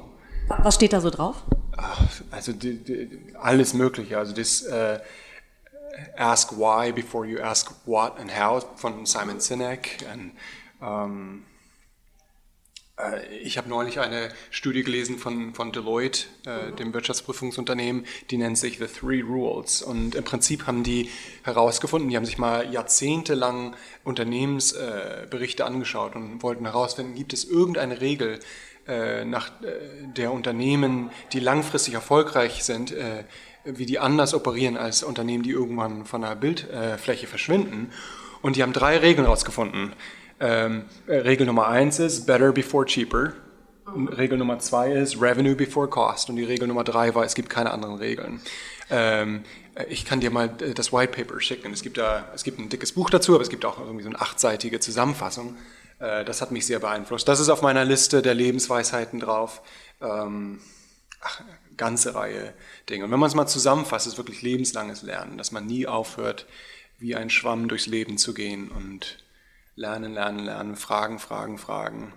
[0.62, 1.42] Was steht da so drauf?
[2.30, 4.18] Also die, die, alles Mögliche.
[4.18, 5.00] Also das äh,
[6.16, 10.04] Ask Why before you ask what and how von Simon Sinek.
[10.12, 10.32] Und,
[10.82, 11.53] ähm, äh,
[13.42, 18.78] ich habe neulich eine Studie gelesen von, von Deloitte, äh, dem Wirtschaftsprüfungsunternehmen, die nennt sich
[18.78, 19.82] The Three Rules.
[19.82, 21.10] Und im Prinzip haben die
[21.42, 23.74] herausgefunden, die haben sich mal jahrzehntelang
[24.04, 28.38] Unternehmensberichte angeschaut und wollten herausfinden, gibt es irgendeine Regel,
[28.86, 29.72] äh, nach äh,
[30.14, 33.24] der Unternehmen, die langfristig erfolgreich sind, äh,
[33.64, 37.90] wie die anders operieren als Unternehmen, die irgendwann von der Bildfläche verschwinden.
[38.42, 39.94] Und die haben drei Regeln herausgefunden.
[40.44, 43.32] Ähm, Regel Nummer eins ist Better before cheaper.
[43.86, 46.28] Regel Nummer zwei ist Revenue before cost.
[46.28, 48.40] Und die Regel Nummer drei war, es gibt keine anderen Regeln.
[48.90, 49.44] Ähm,
[49.88, 51.72] ich kann dir mal das White Paper schicken.
[51.72, 54.10] Es gibt da, es gibt ein dickes Buch dazu, aber es gibt auch irgendwie so
[54.10, 55.56] eine achtseitige Zusammenfassung.
[55.98, 57.26] Äh, das hat mich sehr beeinflusst.
[57.26, 59.62] Das ist auf meiner Liste der Lebensweisheiten drauf.
[60.02, 60.60] Ähm,
[61.22, 61.40] ach,
[61.78, 62.52] ganze Reihe
[62.90, 63.04] Dinge.
[63.04, 66.44] Und wenn man es mal zusammenfasst, ist wirklich lebenslanges Lernen, dass man nie aufhört,
[66.98, 69.23] wie ein Schwamm durchs Leben zu gehen und
[69.76, 72.12] lernen, lernen, lernen, fragen, fragen, fragen.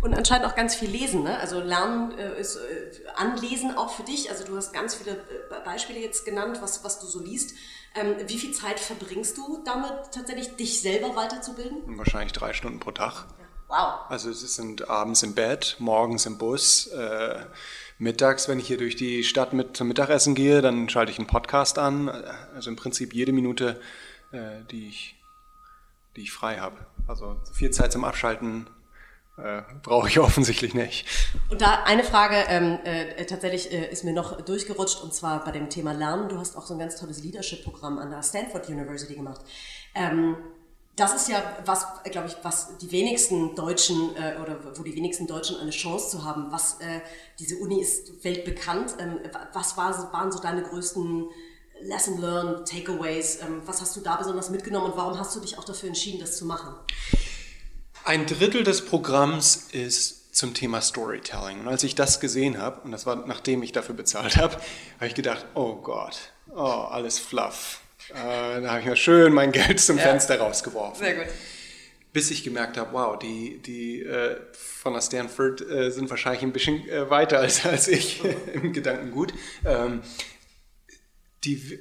[0.00, 1.38] Und anscheinend auch ganz viel lesen, ne?
[1.38, 4.30] Also Lernen äh, ist äh, Anlesen auch für dich.
[4.30, 7.54] Also du hast ganz viele äh, Beispiele jetzt genannt, was, was du so liest.
[7.96, 11.98] Ähm, wie viel Zeit verbringst du damit tatsächlich, dich selber weiterzubilden?
[11.98, 13.26] Wahrscheinlich drei Stunden pro Tag.
[13.66, 14.08] Wow.
[14.08, 17.44] Also es sind abends im Bett, morgens im Bus, äh,
[17.98, 21.26] mittags, wenn ich hier durch die Stadt mit zum Mittagessen gehe, dann schalte ich einen
[21.26, 22.08] Podcast an.
[22.54, 23.80] Also im Prinzip jede Minute,
[24.32, 25.16] äh, die, ich,
[26.16, 26.78] die ich frei habe.
[27.08, 28.68] Also viel Zeit zum Abschalten
[29.38, 31.06] äh, brauche ich offensichtlich nicht.
[31.50, 35.50] Und da eine Frage ähm, äh, tatsächlich äh, ist mir noch durchgerutscht und zwar bei
[35.50, 36.28] dem Thema Lernen.
[36.28, 39.40] Du hast auch so ein ganz tolles Leadership-Programm an der Stanford University gemacht.
[39.94, 40.36] Ähm,
[40.96, 45.28] das ist ja was, glaube ich, was die wenigsten Deutschen äh, oder wo die wenigsten
[45.28, 46.50] Deutschen eine Chance zu haben.
[46.50, 47.00] Was äh,
[47.38, 48.96] diese Uni ist weltbekannt.
[48.98, 49.20] Ähm,
[49.52, 51.28] was war, waren so deine größten
[51.82, 53.40] Lesson learned, Takeaways?
[53.42, 56.20] Ähm, was hast du da besonders mitgenommen und warum hast du dich auch dafür entschieden,
[56.20, 56.74] das zu machen?
[58.04, 61.60] Ein Drittel des Programms ist zum Thema Storytelling.
[61.60, 65.06] Und als ich das gesehen habe, und das war nachdem ich dafür bezahlt habe, habe
[65.06, 67.80] ich gedacht, oh Gott, oh, alles Fluff.
[68.10, 70.04] Äh, da habe ich mir schön mein Geld zum ja.
[70.04, 71.04] Fenster rausgeworfen.
[71.04, 71.26] Sehr gut.
[72.12, 76.52] Bis ich gemerkt habe, wow, die, die äh, von der Stanford äh, sind wahrscheinlich ein
[76.52, 78.22] bisschen äh, weiter als, als ich
[78.54, 79.34] im Gedankengut.
[79.64, 80.02] Ähm,
[81.44, 81.78] die,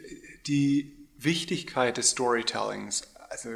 [0.48, 3.50] die Wichtigkeit des Storytellings, also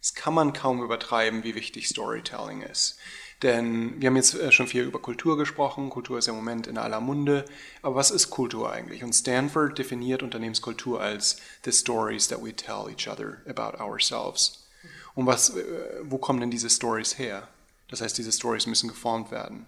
[0.00, 2.98] das kann man kaum übertreiben, wie wichtig Storytelling ist.
[3.42, 5.90] Denn wir haben jetzt äh, schon viel über Kultur gesprochen.
[5.90, 7.44] Kultur ist im Moment in aller Munde.
[7.82, 9.04] Aber was ist Kultur eigentlich?
[9.04, 14.66] Und Stanford definiert Unternehmenskultur als the stories that we tell each other about ourselves.
[15.14, 15.64] Und was, äh,
[16.04, 17.48] wo kommen denn diese Stories her?
[17.88, 19.66] Das heißt, diese Stories müssen geformt werden.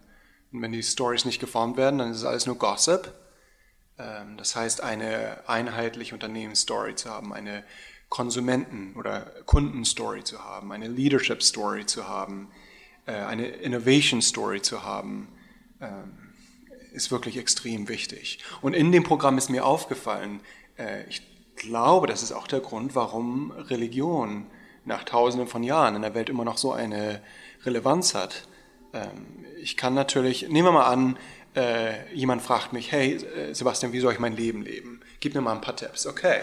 [0.53, 3.13] Und wenn die Stories nicht geformt werden, dann ist es alles nur Gossip.
[3.99, 7.65] Ähm, das heißt, eine einheitliche Unternehmensstory zu haben, eine
[8.09, 12.51] Konsumenten- oder Kundenstory zu haben, eine Leadership-Story zu haben,
[13.07, 15.29] äh, eine Innovation Story zu haben,
[15.81, 16.35] ähm,
[16.93, 18.39] ist wirklich extrem wichtig.
[18.63, 20.41] Und in dem Programm ist mir aufgefallen,
[20.79, 21.23] äh, ich
[21.57, 24.47] glaube, das ist auch der Grund, warum Religion
[24.85, 27.21] nach tausenden von Jahren in der Welt immer noch so eine
[27.65, 28.49] Relevanz hat.
[28.93, 31.19] Ähm, ich kann natürlich, nehmen wir mal an,
[31.59, 33.19] äh, jemand fragt mich, hey
[33.53, 35.01] Sebastian, wie soll ich mein Leben leben?
[35.19, 36.07] Gib mir mal ein paar Tipps.
[36.07, 36.43] Okay,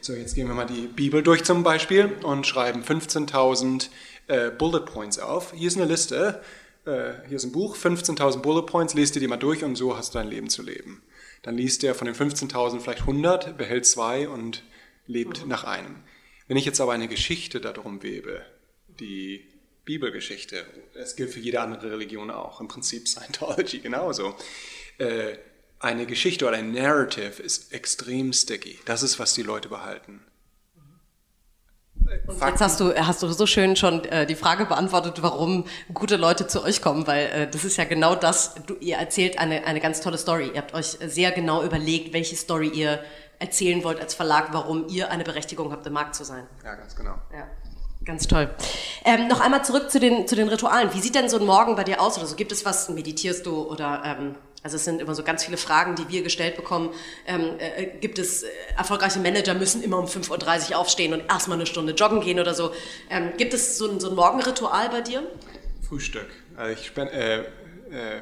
[0.00, 3.88] so jetzt gehen wir mal die Bibel durch zum Beispiel und schreiben 15.000
[4.26, 5.52] äh, Bullet Points auf.
[5.52, 6.42] Hier ist eine Liste,
[6.84, 9.96] äh, hier ist ein Buch, 15.000 Bullet Points, lest dir die mal durch und so
[9.96, 11.02] hast du dein Leben zu leben.
[11.42, 14.64] Dann liest der von den 15.000 vielleicht 100, behält zwei und
[15.06, 15.48] lebt mhm.
[15.48, 16.02] nach einem.
[16.48, 18.44] Wenn ich jetzt aber eine Geschichte darum webe,
[18.98, 19.46] die
[19.86, 24.34] Bibelgeschichte, das gilt für jede andere Religion auch, im Prinzip Scientology genauso.
[24.98, 25.38] Äh,
[25.78, 28.78] eine Geschichte oder ein Narrative ist extrem sticky.
[28.84, 30.24] Das ist, was die Leute behalten.
[32.26, 36.16] Und jetzt hast du, hast du so schön schon äh, die Frage beantwortet, warum gute
[36.16, 39.64] Leute zu euch kommen, weil äh, das ist ja genau das, du, ihr erzählt eine,
[39.66, 40.50] eine ganz tolle Story.
[40.54, 43.02] Ihr habt euch sehr genau überlegt, welche Story ihr
[43.38, 46.46] erzählen wollt als Verlag, warum ihr eine Berechtigung habt, im Markt zu sein.
[46.64, 47.16] Ja, ganz genau.
[47.32, 47.48] Ja.
[48.06, 48.48] Ganz toll.
[49.04, 50.94] Ähm, noch einmal zurück zu den, zu den Ritualen.
[50.94, 52.16] Wie sieht denn so ein Morgen bei dir aus?
[52.16, 55.44] Oder so gibt es was, meditierst du oder ähm, also es sind immer so ganz
[55.44, 56.90] viele Fragen, die wir gestellt bekommen.
[57.26, 61.58] Ähm, äh, gibt es äh, erfolgreiche Manager müssen immer um 5.30 Uhr aufstehen und erstmal
[61.58, 62.72] eine Stunde joggen gehen oder so.
[63.10, 65.24] Ähm, gibt es so ein, so ein Morgenritual bei dir?
[65.88, 66.28] Frühstück.
[66.56, 67.44] Also ich äh, äh,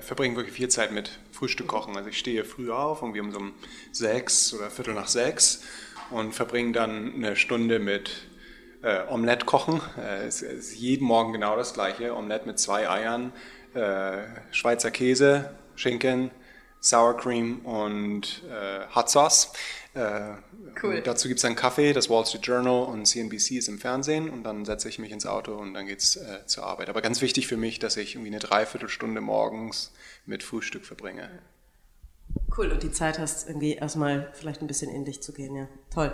[0.00, 1.94] verbringe wirklich viel Zeit mit Frühstück kochen.
[1.94, 3.52] Also ich stehe früh auf, irgendwie um so um
[3.92, 5.62] sechs oder Viertel nach sechs
[6.10, 8.10] und verbringe dann eine Stunde mit
[8.84, 9.80] äh, Omelette kochen.
[9.98, 12.14] Äh, es ist jeden Morgen genau das gleiche.
[12.14, 13.32] Omelette mit zwei Eiern,
[13.74, 14.18] äh,
[14.52, 16.30] Schweizer Käse, Schinken,
[16.80, 19.52] Sour Cream und äh, Hot Sauce.
[19.94, 20.34] Äh,
[20.82, 21.00] cool.
[21.02, 24.42] dazu gibt es einen Kaffee, das Wall Street Journal und CNBC ist im Fernsehen und
[24.42, 26.88] dann setze ich mich ins Auto und dann geht es äh, zur Arbeit.
[26.88, 29.92] Aber ganz wichtig für mich, dass ich irgendwie eine Dreiviertelstunde morgens
[30.26, 31.30] mit Frühstück verbringe.
[32.56, 35.66] Cool, und die Zeit hast, irgendwie erstmal vielleicht ein bisschen in dich zu gehen, ja.
[35.92, 36.12] Toll.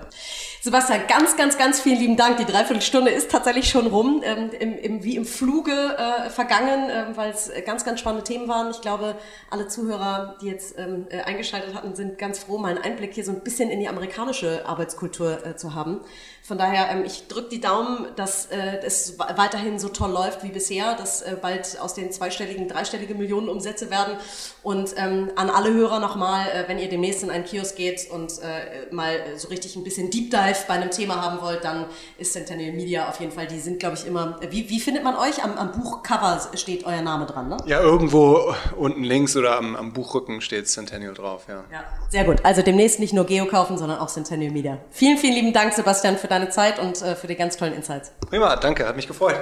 [0.63, 2.39] Sebastian, ganz, ganz, ganz vielen lieben Dank.
[2.39, 7.17] Die Dreiviertelstunde ist tatsächlich schon rum, ähm, im, im, wie im Fluge äh, vergangen, ähm,
[7.17, 8.71] weil es ganz, ganz spannende Themen waren.
[8.71, 9.17] Ich glaube,
[9.51, 13.25] alle Zuhörer, die jetzt ähm, äh, eingeschaltet hatten, sind ganz froh, mal einen Einblick hier
[13.25, 16.01] so ein bisschen in die amerikanische Arbeitskultur äh, zu haben.
[16.43, 20.49] Von daher, ähm, ich drücke die Daumen, dass äh, es weiterhin so toll läuft wie
[20.49, 24.17] bisher, dass äh, bald aus den zweistelligen, dreistellige Millionen Umsätze werden.
[24.63, 28.33] Und ähm, an alle Hörer nochmal, äh, wenn ihr demnächst in einen Kiosk geht und
[28.43, 31.87] äh, mal so richtig ein bisschen Deep Dive bei einem Thema haben wollt, dann
[32.19, 34.39] ist Centennial Media auf jeden Fall, die sind, glaube ich, immer.
[34.51, 35.43] Wie, wie findet man euch?
[35.43, 37.57] Am, am Buchcover steht euer Name dran, ne?
[37.67, 41.65] Ja, irgendwo unten links oder am, am Buchrücken steht Centennial drauf, ja.
[41.71, 42.45] Ja, sehr gut.
[42.45, 44.79] Also demnächst nicht nur Geo kaufen, sondern auch Centennial Media.
[44.91, 48.13] Vielen, vielen lieben Dank, Sebastian, für deine Zeit und äh, für die ganz tollen Insights.
[48.29, 49.37] Prima, danke, hat mich gefreut.